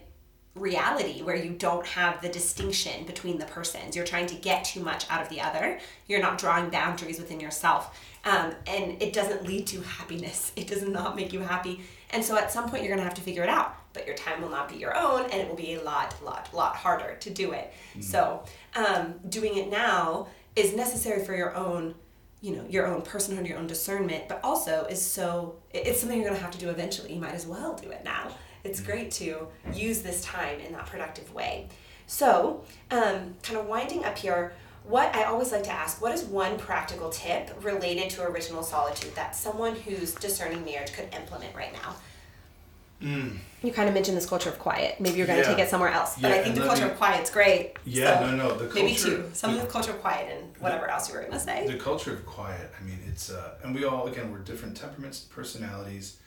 reality 0.55 1.21
where 1.21 1.35
you 1.35 1.51
don't 1.51 1.85
have 1.85 2.21
the 2.21 2.27
distinction 2.27 3.05
between 3.05 3.37
the 3.37 3.45
persons. 3.45 3.95
You're 3.95 4.05
trying 4.05 4.27
to 4.27 4.35
get 4.35 4.65
too 4.65 4.81
much 4.81 5.09
out 5.09 5.21
of 5.21 5.29
the 5.29 5.39
other. 5.39 5.79
You're 6.07 6.21
not 6.21 6.37
drawing 6.37 6.69
boundaries 6.69 7.19
within 7.19 7.39
yourself. 7.39 7.97
Um, 8.25 8.53
and 8.67 9.01
it 9.01 9.13
doesn't 9.13 9.45
lead 9.45 9.65
to 9.67 9.81
happiness. 9.81 10.51
It 10.55 10.67
does 10.67 10.83
not 10.83 11.15
make 11.15 11.31
you 11.31 11.39
happy. 11.39 11.81
And 12.11 12.23
so 12.23 12.37
at 12.37 12.51
some 12.51 12.69
point, 12.69 12.83
you're 12.83 12.89
going 12.89 12.99
to 12.99 13.05
have 13.05 13.15
to 13.15 13.21
figure 13.21 13.43
it 13.43 13.49
out. 13.49 13.75
But 13.93 14.07
your 14.07 14.15
time 14.15 14.41
will 14.41 14.49
not 14.49 14.69
be 14.69 14.77
your 14.77 14.97
own, 14.97 15.23
and 15.23 15.33
it 15.33 15.49
will 15.49 15.55
be 15.55 15.73
a 15.73 15.83
lot, 15.83 16.15
lot, 16.23 16.53
lot 16.53 16.75
harder 16.75 17.15
to 17.15 17.29
do 17.29 17.51
it. 17.51 17.73
Mm-hmm. 17.91 18.01
So 18.01 18.43
um, 18.75 19.15
doing 19.27 19.57
it 19.57 19.69
now 19.69 20.27
is 20.55 20.73
necessary 20.73 21.23
for 21.25 21.35
your 21.35 21.55
own 21.55 21.95
you 22.41 22.55
know 22.55 22.65
your 22.67 22.87
own 22.87 23.01
personhood 23.03 23.47
your 23.47 23.57
own 23.59 23.67
discernment 23.67 24.27
but 24.27 24.39
also 24.43 24.85
is 24.85 24.99
so 24.99 25.55
it's 25.69 25.99
something 25.99 26.17
you're 26.17 26.27
going 26.27 26.37
to 26.37 26.43
have 26.43 26.51
to 26.51 26.57
do 26.57 26.69
eventually 26.69 27.13
you 27.13 27.21
might 27.21 27.35
as 27.35 27.45
well 27.45 27.75
do 27.75 27.91
it 27.91 28.03
now 28.03 28.27
it's 28.63 28.79
great 28.79 29.11
to 29.11 29.47
use 29.73 30.01
this 30.01 30.23
time 30.23 30.59
in 30.59 30.73
that 30.73 30.87
productive 30.87 31.31
way 31.33 31.69
so 32.07 32.63
um, 32.89 33.35
kind 33.43 33.59
of 33.59 33.67
winding 33.67 34.03
up 34.03 34.17
here 34.17 34.53
what 34.83 35.13
i 35.15 35.23
always 35.23 35.51
like 35.51 35.63
to 35.63 35.71
ask 35.71 36.01
what 36.01 36.11
is 36.11 36.23
one 36.23 36.57
practical 36.57 37.09
tip 37.09 37.51
related 37.63 38.09
to 38.09 38.23
original 38.23 38.63
solitude 38.63 39.13
that 39.15 39.35
someone 39.35 39.75
who's 39.75 40.15
discerning 40.15 40.63
marriage 40.65 40.91
could 40.93 41.07
implement 41.13 41.55
right 41.55 41.73
now 41.73 41.95
Mm. 43.01 43.37
You 43.63 43.71
kind 43.71 43.87
of 43.87 43.93
mentioned 43.93 44.17
this 44.17 44.25
culture 44.25 44.49
of 44.49 44.59
quiet. 44.59 44.99
Maybe 44.99 45.17
you're 45.17 45.27
going 45.27 45.39
to 45.39 45.45
take 45.45 45.59
it 45.59 45.69
somewhere 45.69 45.89
else, 45.89 46.15
but 46.19 46.29
yeah, 46.29 46.37
I 46.37 46.43
think 46.43 46.55
the 46.55 46.61
culture 46.61 46.85
me, 46.85 46.91
of 46.91 46.97
quiet's 46.97 47.29
great. 47.29 47.73
Yeah, 47.85 48.19
so 48.19 48.25
no, 48.25 48.35
no, 48.35 48.49
the 48.51 48.65
culture, 48.65 48.73
maybe 48.73 48.95
two. 48.95 49.29
Some 49.33 49.53
the, 49.53 49.59
of 49.59 49.67
the 49.67 49.71
culture 49.71 49.91
of 49.91 50.01
quiet 50.01 50.31
and 50.31 50.55
whatever 50.59 50.85
the, 50.85 50.93
else 50.93 51.09
you 51.09 51.15
were 51.15 51.21
going 51.21 51.33
to 51.33 51.39
say. 51.39 51.67
The 51.67 51.77
culture 51.77 52.13
of 52.13 52.25
quiet. 52.25 52.71
I 52.79 52.83
mean, 52.83 52.99
it's 53.07 53.29
uh, 53.29 53.55
and 53.63 53.75
we 53.75 53.85
all 53.85 54.07
again 54.07 54.31
we're 54.31 54.39
different 54.39 54.77
temperaments, 54.77 55.19
personalities. 55.21 56.17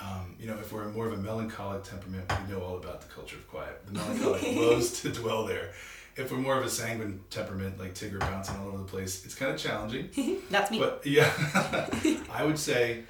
Um, 0.00 0.34
you 0.40 0.46
know, 0.46 0.58
if 0.58 0.72
we're 0.72 0.88
more 0.88 1.06
of 1.06 1.12
a 1.12 1.16
melancholic 1.16 1.84
temperament, 1.84 2.32
we 2.46 2.52
know 2.52 2.62
all 2.62 2.76
about 2.76 3.02
the 3.02 3.08
culture 3.08 3.36
of 3.36 3.48
quiet. 3.48 3.84
The 3.86 3.92
melancholic 3.92 4.42
loves 4.56 5.00
to 5.02 5.10
dwell 5.10 5.44
there. 5.46 5.72
If 6.16 6.30
we're 6.30 6.38
more 6.38 6.58
of 6.58 6.64
a 6.64 6.70
sanguine 6.70 7.20
temperament, 7.30 7.78
like 7.78 7.94
Tigger 7.94 8.20
bouncing 8.20 8.56
all 8.56 8.68
over 8.68 8.78
the 8.78 8.84
place, 8.84 9.24
it's 9.24 9.34
kind 9.34 9.52
of 9.52 9.58
challenging. 9.58 10.10
That's 10.50 10.70
me. 10.70 10.78
But 10.78 11.06
yeah, 11.06 11.30
I 12.32 12.44
would 12.44 12.58
say 12.58 13.04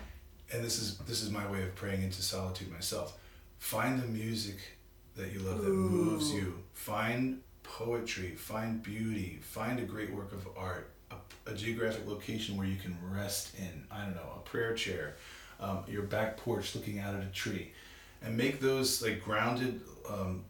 and 0.53 0.63
this 0.63 0.79
is 0.79 0.99
this 0.99 1.23
is 1.23 1.31
my 1.31 1.51
way 1.51 1.63
of 1.63 1.75
praying 1.75 2.03
into 2.03 2.23
solitude 2.23 2.71
myself. 2.71 3.19
Find 3.59 4.01
the 4.01 4.07
music 4.07 4.57
that 5.17 5.33
you 5.33 5.41
love 5.41 5.63
that 5.63 5.69
Ooh. 5.69 5.89
moves 5.89 6.33
you. 6.33 6.59
Find 6.75 7.41
poetry, 7.63 8.35
find 8.35 8.83
beauty, 8.83 9.39
find 9.43 9.79
a 9.79 9.83
great 9.83 10.13
work 10.13 10.33
of 10.33 10.47
art, 10.57 10.91
a, 11.11 11.51
a, 11.51 11.55
geographic 11.55 12.07
location 12.09 12.57
where 12.57 12.67
you 12.67 12.77
can 12.77 12.97
rest 13.11 13.55
in. 13.59 13.85
I 13.91 14.05
don't 14.05 14.15
know, 14.15 14.33
a 14.37 14.41
prayer 14.41 14.75
chair, 14.75 15.17
um, 15.61 15.85
your 15.89 16.03
back 16.03 16.37
porch 16.37 16.75
looking 16.75 16.99
out 16.99 17.15
at 17.15 17.23
a 17.23 17.31
tree, 17.31 17.73
and 18.23 18.37
make 18.37 18.61
those 18.61 19.03
like 19.03 19.23
grounded 19.23 19.81
um, 20.09 20.45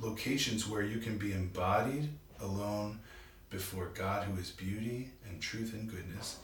locations 0.00 0.68
where 0.68 0.82
you 0.82 0.98
can 0.98 1.18
be 1.18 1.32
embodied 1.32 2.08
alone 2.40 2.98
before 3.50 3.90
God, 3.94 4.24
who 4.24 4.40
is 4.40 4.50
beauty 4.50 5.10
and 5.28 5.40
truth 5.40 5.74
and 5.74 5.90
goodness 5.90 6.38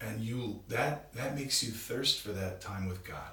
and 0.00 0.20
you 0.20 0.60
that 0.68 1.12
that 1.14 1.34
makes 1.34 1.62
you 1.62 1.70
thirst 1.70 2.20
for 2.20 2.32
that 2.32 2.60
time 2.60 2.88
with 2.88 3.04
God. 3.04 3.32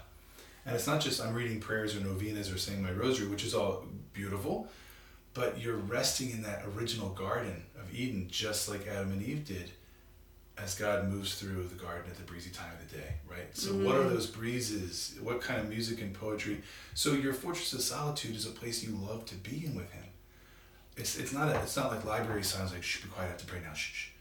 And 0.66 0.76
it's 0.76 0.88
not 0.88 1.02
just 1.02 1.22
I'm 1.22 1.34
reading 1.34 1.60
prayers 1.60 1.96
or 1.96 2.02
novenas 2.02 2.52
or 2.52 2.58
saying 2.58 2.84
my 2.84 2.92
rosary, 2.92 3.28
which 3.28 3.44
is 3.44 3.56
all 3.56 3.86
beautiful, 4.14 4.68
but 5.34 5.60
you're 5.60 5.78
resting 5.78 6.32
in 6.32 6.44
that 6.44 6.64
original 6.76 7.10
garden 7.10 7.64
of 7.80 7.94
Eden, 7.94 8.28
just 8.30 8.70
like 8.70 8.88
Adam 8.88 9.12
and 9.12 9.24
Eve 9.24 9.46
did, 9.46 9.72
as 10.62 10.76
God 10.76 11.10
moves 11.10 11.36
through 11.36 11.64
the 11.64 11.76
garden 11.76 12.10
at 12.10 12.18
the 12.18 12.24
breezy 12.24 12.50
time 12.50 12.72
of 12.74 12.90
the 12.90 12.98
day, 12.98 13.14
right? 13.28 13.56
So, 13.56 13.72
mm. 13.72 13.86
what 13.86 13.96
are 13.96 14.08
those 14.08 14.28
breezes? 14.28 15.18
What 15.22 15.42
kind 15.42 15.60
of 15.60 15.70
music 15.70 16.02
and 16.02 16.14
poetry? 16.14 16.62
So, 16.94 17.14
your 17.14 17.34
fortress 17.34 17.74
of 17.74 17.82
solitude 17.82 18.36
is 18.36 18.46
a 18.46 18.52
place 18.52 18.84
you 18.84 18.96
love 18.96 19.26
to 19.28 19.36
be 19.36 19.66
in 19.66 19.76
with 19.76 19.92
Him. 19.92 20.06
It's, 20.98 21.18
it's 21.18 21.34
not 21.34 21.50
a, 21.50 21.60
it's 21.62 21.76
not 21.76 21.92
like 21.92 22.06
library 22.06 22.44
sounds 22.44 22.74
like 22.74 22.84
shh, 22.84 23.02
be 23.02 23.10
quiet, 23.10 23.28
I 23.28 23.30
have 23.30 23.38
to 23.40 23.46
pray 23.46 23.60
now. 23.66 23.74
Shh, 23.74 23.94
shh 23.94 24.12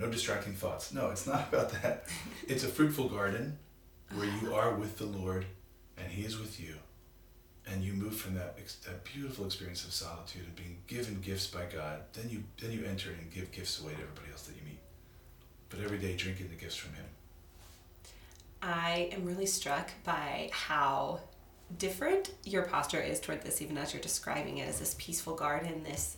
no 0.00 0.10
distracting 0.10 0.54
thoughts. 0.54 0.92
No, 0.92 1.10
it's 1.10 1.26
not 1.26 1.48
about 1.52 1.70
that. 1.82 2.04
It's 2.48 2.64
a 2.64 2.68
fruitful 2.68 3.08
garden 3.08 3.58
where 4.14 4.28
you 4.42 4.54
are 4.54 4.74
with 4.74 4.98
the 4.98 5.06
Lord 5.06 5.44
and 5.96 6.10
He 6.10 6.24
is 6.24 6.38
with 6.38 6.58
you. 6.58 6.74
And 7.70 7.84
you 7.84 7.92
move 7.92 8.16
from 8.16 8.34
that, 8.34 8.56
that 8.56 9.04
beautiful 9.04 9.44
experience 9.44 9.84
of 9.84 9.92
solitude 9.92 10.42
and 10.44 10.56
being 10.56 10.78
given 10.88 11.20
gifts 11.20 11.46
by 11.46 11.66
God. 11.72 12.00
Then 12.14 12.28
you, 12.28 12.42
then 12.60 12.72
you 12.72 12.84
enter 12.84 13.10
and 13.10 13.30
give 13.32 13.52
gifts 13.52 13.80
away 13.80 13.92
to 13.92 14.00
everybody 14.00 14.32
else 14.32 14.42
that 14.44 14.56
you 14.56 14.62
meet. 14.64 14.79
But 15.70 15.80
every 15.80 15.98
day 15.98 16.16
drinking 16.16 16.48
the 16.48 16.56
gifts 16.56 16.76
from 16.76 16.92
Him. 16.94 17.04
I 18.62 19.08
am 19.12 19.24
really 19.24 19.46
struck 19.46 19.90
by 20.04 20.50
how 20.52 21.20
different 21.78 22.32
your 22.44 22.62
posture 22.62 23.00
is 23.00 23.20
toward 23.20 23.42
this, 23.42 23.62
even 23.62 23.78
as 23.78 23.94
you're 23.94 24.02
describing 24.02 24.58
it 24.58 24.68
as 24.68 24.80
this 24.80 24.94
peaceful 24.98 25.34
garden, 25.34 25.82
this 25.84 26.16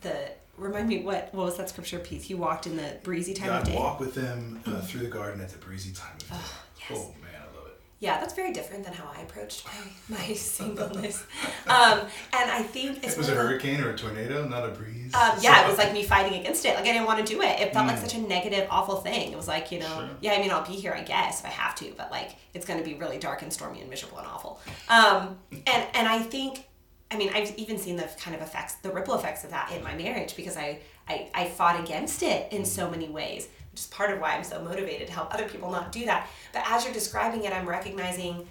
the 0.00 0.30
remind 0.56 0.88
me 0.88 1.02
what 1.02 1.34
what 1.34 1.46
was 1.46 1.56
that 1.56 1.68
scripture 1.68 1.98
piece? 1.98 2.24
He 2.24 2.34
walked 2.34 2.66
in 2.66 2.76
the 2.76 2.96
breezy 3.02 3.34
time 3.34 3.48
God 3.48 3.62
of 3.62 3.68
day. 3.68 3.76
walk 3.76 4.00
with 4.00 4.14
them 4.14 4.60
uh, 4.66 4.80
through 4.82 5.00
the 5.00 5.08
garden 5.08 5.40
at 5.40 5.50
the 5.50 5.58
breezy 5.58 5.92
time 5.92 6.14
of 6.14 6.20
day. 6.20 6.26
Oh, 6.32 6.62
yes. 6.90 6.90
oh 6.92 7.14
man, 7.20 7.40
I 7.40 7.56
love 7.56 7.66
it. 7.66 7.80
Yeah, 8.00 8.20
that's 8.20 8.34
very 8.34 8.52
different 8.52 8.84
than 8.84 8.92
how 8.92 9.10
I 9.16 9.22
approached 9.22 9.64
my 9.64 10.16
my 10.16 10.34
singleness. 10.34 11.24
um, 11.66 12.00
and 12.32 12.50
I 12.50 12.62
think 12.62 13.04
it 13.04 13.16
was 13.16 13.28
a 13.28 13.34
hurricane 13.34 13.80
or 13.80 13.90
a 13.90 13.96
tornado, 13.96 14.46
not 14.46 14.68
a 14.68 14.72
breeze. 14.72 15.14
Um, 15.14 15.38
yeah, 15.40 15.64
it 15.64 15.68
was 15.68 15.78
like 15.78 15.92
me 15.92 16.02
fighting 16.02 16.38
against 16.38 16.64
it. 16.64 16.74
Like 16.74 16.84
I 16.84 16.92
didn't 16.92 17.06
want 17.06 17.24
to 17.24 17.32
do 17.32 17.40
it. 17.40 17.60
It 17.60 17.72
felt 17.72 17.86
mm. 17.86 17.88
like 17.88 17.98
such 17.98 18.14
a 18.14 18.20
negative, 18.20 18.66
awful 18.70 18.96
thing. 18.96 19.32
It 19.32 19.36
was 19.36 19.48
like 19.48 19.72
you 19.72 19.80
know, 19.80 19.86
sure. 19.86 20.10
yeah. 20.20 20.32
I 20.32 20.40
mean, 20.40 20.50
I'll 20.50 20.66
be 20.66 20.74
here, 20.74 20.92
I 20.92 21.02
guess, 21.02 21.40
if 21.40 21.46
I 21.46 21.50
have 21.50 21.74
to, 21.76 21.92
but 21.96 22.10
like 22.10 22.36
it's 22.52 22.66
going 22.66 22.78
to 22.78 22.84
be 22.84 22.94
really 22.94 23.18
dark 23.18 23.42
and 23.42 23.52
stormy 23.52 23.80
and 23.80 23.88
miserable 23.88 24.18
and 24.18 24.26
awful. 24.26 24.60
Um, 24.88 25.38
and 25.52 25.86
and 25.94 26.08
I 26.08 26.20
think 26.20 26.66
I 27.14 27.16
mean, 27.16 27.30
I've 27.32 27.56
even 27.56 27.78
seen 27.78 27.96
the 27.96 28.08
kind 28.18 28.34
of 28.34 28.42
effects, 28.42 28.74
the 28.76 28.90
ripple 28.90 29.14
effects 29.14 29.44
of 29.44 29.50
that 29.50 29.70
in 29.72 29.84
my 29.84 29.94
marriage 29.94 30.34
because 30.34 30.56
I, 30.56 30.80
I, 31.08 31.30
I 31.32 31.48
fought 31.48 31.78
against 31.78 32.22
it 32.22 32.52
in 32.52 32.64
so 32.64 32.90
many 32.90 33.08
ways, 33.08 33.48
which 33.74 33.80
is 33.80 33.86
part 33.88 34.12
of 34.12 34.20
why 34.20 34.36
I'm 34.36 34.44
so 34.44 34.62
motivated 34.62 35.08
to 35.08 35.12
help 35.12 35.34
other 35.34 35.48
people 35.48 35.68
not 35.68 35.90
do 35.90 36.04
that. 36.04 36.28
But 36.52 36.62
as 36.70 36.84
you're 36.84 36.94
describing 36.94 37.42
it, 37.42 37.52
I'm 37.52 37.68
recognizing 37.68 38.46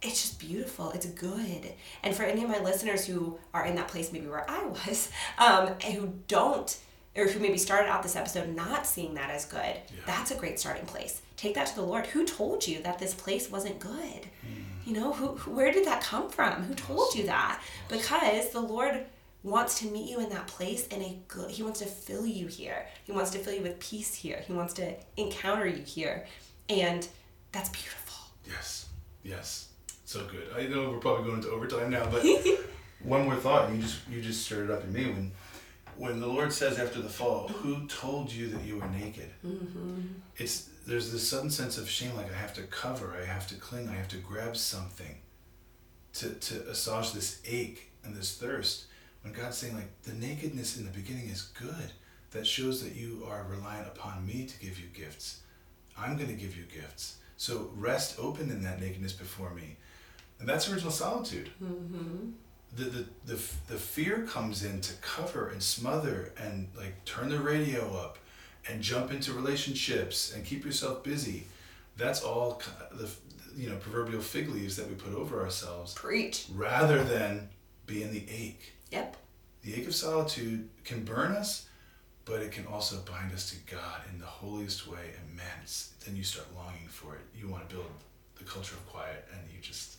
it's 0.00 0.22
just 0.22 0.40
beautiful. 0.40 0.90
It's 0.92 1.04
good. 1.04 1.70
And 2.02 2.16
for 2.16 2.22
any 2.22 2.42
of 2.42 2.48
my 2.48 2.58
listeners 2.60 3.04
who 3.04 3.38
are 3.52 3.66
in 3.66 3.76
that 3.76 3.88
place, 3.88 4.10
maybe 4.10 4.26
where 4.26 4.50
I 4.50 4.64
was, 4.64 5.10
um, 5.38 5.74
who 5.92 6.14
don't, 6.28 6.74
or 7.14 7.26
who 7.26 7.40
maybe 7.40 7.58
started 7.58 7.90
out 7.90 8.02
this 8.02 8.16
episode 8.16 8.56
not 8.56 8.86
seeing 8.86 9.12
that 9.14 9.28
as 9.28 9.44
good, 9.44 9.60
yeah. 9.60 10.00
that's 10.06 10.30
a 10.30 10.34
great 10.34 10.58
starting 10.58 10.86
place. 10.86 11.20
Take 11.36 11.54
that 11.56 11.66
to 11.66 11.74
the 11.74 11.82
Lord. 11.82 12.06
Who 12.06 12.24
told 12.24 12.66
you 12.66 12.82
that 12.84 12.98
this 12.98 13.12
place 13.12 13.50
wasn't 13.50 13.78
good? 13.80 13.90
Mm 13.92 14.62
you 14.84 14.94
know, 14.94 15.12
who, 15.12 15.28
where 15.50 15.72
did 15.72 15.86
that 15.86 16.02
come 16.02 16.28
from? 16.28 16.64
Who 16.64 16.74
told 16.74 17.14
you 17.14 17.26
that? 17.26 17.62
Because 17.88 18.50
the 18.50 18.60
Lord 18.60 19.04
wants 19.42 19.80
to 19.80 19.86
meet 19.86 20.08
you 20.08 20.20
in 20.20 20.28
that 20.30 20.46
place 20.46 20.86
in 20.88 21.02
a 21.02 21.18
good 21.28 21.50
he 21.50 21.62
wants 21.62 21.80
to 21.80 21.86
fill 21.86 22.26
you 22.26 22.46
here. 22.46 22.86
He 23.04 23.12
wants 23.12 23.30
to 23.32 23.38
fill 23.38 23.54
you 23.54 23.62
with 23.62 23.78
peace 23.80 24.14
here. 24.14 24.42
He 24.46 24.52
wants 24.52 24.74
to 24.74 24.94
encounter 25.16 25.66
you 25.66 25.82
here. 25.82 26.26
And 26.68 27.06
that's 27.50 27.68
beautiful. 27.70 28.16
Yes. 28.46 28.86
Yes. 29.22 29.68
So 30.04 30.26
good. 30.26 30.48
I 30.56 30.66
know 30.66 30.90
we're 30.90 30.98
probably 30.98 31.24
going 31.24 31.36
into 31.38 31.50
overtime 31.50 31.90
now, 31.90 32.06
but 32.10 32.24
one 33.02 33.24
more 33.24 33.36
thought, 33.36 33.72
you 33.72 33.80
just 33.80 34.08
you 34.08 34.20
just 34.20 34.44
stirred 34.44 34.70
it 34.70 34.72
up 34.72 34.84
in 34.84 34.92
me 34.92 35.06
when 35.06 35.32
when 35.96 36.20
the 36.20 36.26
Lord 36.26 36.52
says 36.52 36.78
after 36.78 37.00
the 37.00 37.08
fall, 37.08 37.48
"Who 37.48 37.86
told 37.86 38.32
you 38.32 38.48
that 38.48 38.64
you 38.64 38.78
were 38.78 38.88
naked?" 38.88 39.30
Mm-hmm. 39.44 40.00
It's 40.36 40.68
there's 40.86 41.12
this 41.12 41.28
sudden 41.28 41.50
sense 41.50 41.78
of 41.78 41.88
shame, 41.88 42.14
like 42.16 42.30
I 42.30 42.36
have 42.36 42.54
to 42.54 42.62
cover, 42.62 43.14
I 43.20 43.24
have 43.24 43.46
to 43.48 43.54
cling, 43.54 43.88
I 43.88 43.94
have 43.94 44.08
to 44.08 44.16
grab 44.16 44.56
something 44.56 45.18
to 46.14 46.30
to 46.30 46.68
assuage 46.68 47.12
this 47.12 47.40
ache 47.46 47.90
and 48.04 48.14
this 48.14 48.36
thirst. 48.36 48.86
When 49.22 49.32
God's 49.32 49.56
saying, 49.56 49.74
like 49.74 50.02
the 50.02 50.14
nakedness 50.14 50.76
in 50.76 50.84
the 50.84 50.90
beginning 50.90 51.28
is 51.28 51.42
good, 51.42 51.92
that 52.32 52.46
shows 52.46 52.82
that 52.82 52.94
you 52.94 53.24
are 53.28 53.46
reliant 53.48 53.86
upon 53.86 54.26
me 54.26 54.46
to 54.46 54.58
give 54.58 54.78
you 54.78 54.86
gifts. 54.92 55.40
I'm 55.96 56.16
going 56.16 56.28
to 56.28 56.34
give 56.34 56.56
you 56.56 56.64
gifts. 56.64 57.18
So 57.36 57.70
rest 57.76 58.18
open 58.18 58.50
in 58.50 58.62
that 58.62 58.80
nakedness 58.80 59.12
before 59.12 59.50
me, 59.54 59.76
and 60.38 60.48
that's 60.48 60.70
original 60.70 60.92
solitude. 60.92 61.50
Mm-hmm 61.62 62.30
the, 62.74 62.84
the, 62.84 63.06
the, 63.26 63.34
the 63.68 63.76
fear 63.76 64.26
comes 64.26 64.64
in 64.64 64.80
to 64.80 64.94
cover 64.94 65.48
and 65.48 65.62
smother 65.62 66.32
and 66.38 66.68
like 66.76 67.04
turn 67.04 67.28
the 67.28 67.38
radio 67.38 67.94
up 67.96 68.18
and 68.68 68.80
jump 68.80 69.12
into 69.12 69.32
relationships 69.32 70.34
and 70.34 70.44
keep 70.44 70.64
yourself 70.64 71.02
busy 71.02 71.44
that's 71.96 72.22
all 72.22 72.62
the 72.92 73.10
you 73.54 73.68
know 73.68 73.76
proverbial 73.76 74.22
fig 74.22 74.48
leaves 74.48 74.76
that 74.76 74.88
we 74.88 74.94
put 74.94 75.12
over 75.12 75.42
ourselves 75.42 75.92
preach 75.94 76.46
rather 76.54 77.04
than 77.04 77.48
be 77.92 78.02
in 78.02 78.12
the 78.12 78.24
ache 78.30 78.72
yep 78.90 79.16
the 79.62 79.74
ache 79.74 79.86
of 79.86 79.94
solitude 79.94 80.68
can 80.84 81.04
burn 81.04 81.32
us 81.32 81.66
but 82.24 82.40
it 82.40 82.52
can 82.52 82.66
also 82.66 82.96
bind 83.10 83.32
us 83.32 83.50
to 83.50 83.74
god 83.74 84.00
in 84.12 84.18
the 84.18 84.26
holiest 84.26 84.86
way 84.86 85.10
and 85.20 85.36
man 85.36 85.44
then 86.04 86.16
you 86.16 86.24
start 86.24 86.46
longing 86.54 86.88
for 86.88 87.14
it 87.14 87.20
you 87.38 87.48
want 87.48 87.68
to 87.68 87.74
build 87.74 87.86
the 88.36 88.44
culture 88.44 88.74
of 88.74 88.86
quiet 88.88 89.26
and 89.32 89.40
you 89.54 89.60
just 89.60 89.96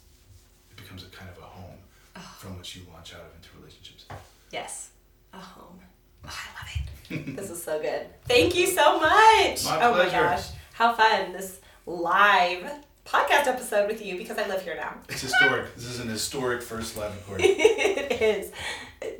it 0.70 0.82
becomes 0.82 1.04
a 1.04 1.08
kind 1.08 1.30
of 1.30 1.38
a 1.38 1.46
home 1.46 1.78
oh. 2.16 2.36
from 2.38 2.58
which 2.58 2.76
you 2.76 2.84
launch 2.92 3.14
out 3.14 3.22
of 3.22 3.36
into 3.36 3.50
relationships. 3.60 4.06
Yes, 4.52 4.90
a 5.34 5.38
home. 5.38 5.80
Oh, 6.26 6.30
I 6.30 6.62
love 6.62 7.20
it. 7.20 7.36
this 7.36 7.50
is 7.50 7.62
so 7.62 7.82
good. 7.82 8.08
Thank 8.26 8.56
you 8.56 8.68
so 8.68 9.00
much. 9.00 9.66
My 9.66 9.80
oh 9.84 9.94
pleasure. 9.94 10.18
my 10.18 10.36
gosh, 10.36 10.50
how 10.74 10.94
fun 10.94 11.34
this 11.34 11.60
live 11.86 12.72
podcast 13.06 13.48
episode 13.48 13.88
with 13.88 14.04
you 14.06 14.18
because 14.18 14.38
I 14.38 14.48
live 14.48 14.62
here 14.62 14.76
now. 14.76 14.96
It's 15.10 15.22
historic. 15.22 15.74
this 15.76 15.86
is 15.86 16.00
an 16.00 16.08
historic 16.08 16.62
first 16.62 16.96
live 16.98 17.16
recording. 17.18 17.56
it 17.58 18.22
is. 18.22 18.52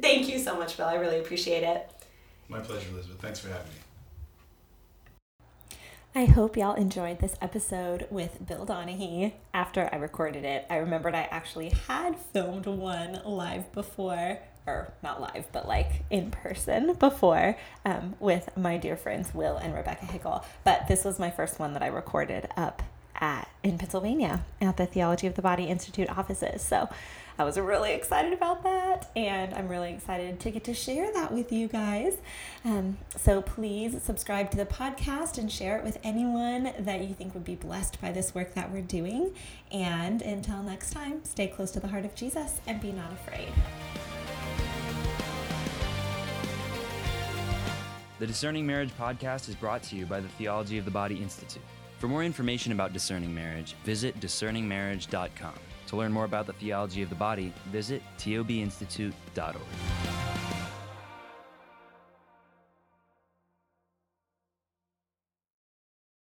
Thank 0.02 0.30
you 0.30 0.40
so 0.40 0.58
much, 0.58 0.78
Bill. 0.78 0.86
I 0.88 0.96
really 0.96 1.20
appreciate 1.20 1.64
it. 1.64 1.90
My 2.50 2.60
pleasure, 2.60 2.88
Elizabeth. 2.92 3.20
Thanks 3.20 3.40
for 3.40 3.50
having 3.50 3.68
me. 3.68 3.80
I 6.16 6.26
hope 6.26 6.56
y'all 6.56 6.76
enjoyed 6.76 7.20
this 7.20 7.36
episode 7.42 8.06
with 8.12 8.46
Bill 8.48 8.66
Donaghy. 8.68 9.34
After 9.54 9.90
I 9.92 9.96
recorded 9.96 10.46
it, 10.46 10.66
I 10.70 10.78
remembered 10.78 11.16
I 11.16 11.28
actually 11.32 11.70
had 11.88 12.16
filmed 12.18 12.68
one 12.68 13.20
live 13.26 13.72
before, 13.72 14.38
or 14.68 14.94
not 15.02 15.22
live, 15.22 15.48
but 15.52 15.68
like 15.68 16.04
in 16.12 16.30
person 16.30 16.94
before, 16.94 17.58
um, 17.84 18.14
with 18.20 18.56
my 18.56 18.78
dear 18.78 18.96
friends 18.96 19.34
Will 19.34 19.58
and 19.58 19.74
Rebecca 19.74 20.06
Hickel. 20.06 20.46
But 20.64 20.88
this 20.88 21.04
was 21.04 21.18
my 21.18 21.32
first 21.32 21.58
one 21.60 21.74
that 21.74 21.82
I 21.82 21.88
recorded 21.88 22.48
up 22.56 22.84
at 23.24 23.48
in 23.64 23.78
Pennsylvania 23.78 24.44
at 24.60 24.76
the 24.76 24.86
Theology 24.86 25.28
of 25.28 25.36
the 25.36 25.42
Body 25.42 25.66
Institute 25.66 26.10
offices. 26.10 26.62
So 26.62 26.90
I 27.40 27.46
was 27.46 27.58
really 27.58 27.94
excited 27.94 28.34
about 28.34 28.64
that, 28.64 29.10
and 29.16 29.54
I'm 29.56 29.68
really 29.68 29.92
excited 29.92 30.40
to 30.42 30.52
get 30.52 30.66
to 30.66 30.74
share 30.74 31.12
that 31.14 31.32
with 31.32 31.52
you 31.52 31.68
guys. 31.68 32.18
Um, 32.66 32.98
so 33.16 33.42
please 33.42 34.04
subscribe 34.04 34.52
to 34.52 34.58
the 34.58 34.66
podcast 34.66 35.38
and 35.38 35.52
share 35.52 35.78
it 35.78 35.84
with 35.84 35.98
anyone 36.04 36.74
that 36.78 37.02
you 37.02 37.16
think 37.16 37.34
would 37.34 37.46
be 37.46 37.56
blessed 37.56 38.00
by 38.02 38.12
this 38.12 38.36
work 38.36 38.54
that 38.54 38.72
we're 38.72 38.82
doing. 38.82 39.34
And 39.72 40.22
until 40.22 40.62
next 40.62 40.92
time, 40.92 41.24
stay 41.24 41.48
close 41.48 41.72
to 41.72 41.80
the 41.80 41.88
heart 41.88 42.06
of 42.06 42.14
Jesus 42.14 42.60
and 42.68 42.80
be 42.82 42.92
not 42.92 43.12
afraid. 43.14 43.52
The 48.20 48.28
Discerning 48.28 48.68
Marriage 48.68 48.92
podcast 49.00 49.50
is 49.50 49.56
brought 49.56 49.82
to 49.84 49.96
you 49.96 50.06
by 50.06 50.20
the 50.20 50.28
Theology 50.28 50.78
of 50.78 50.86
the 50.86 50.92
Body 50.92 51.16
Institute. 51.16 51.64
For 52.04 52.10
more 52.10 52.26
information 52.26 52.74
about 52.74 52.92
discerning 52.92 53.34
marriage, 53.34 53.78
visit 53.86 54.20
discerningmarriage.com. 54.20 55.54
To 55.88 55.96
learn 55.96 56.12
more 56.12 56.26
about 56.26 56.48
the 56.48 56.52
theology 56.52 57.02
of 57.02 57.08
the 57.08 57.16
body, 57.16 57.54
visit 57.72 58.02
tobinstitute.org. 58.18 60.33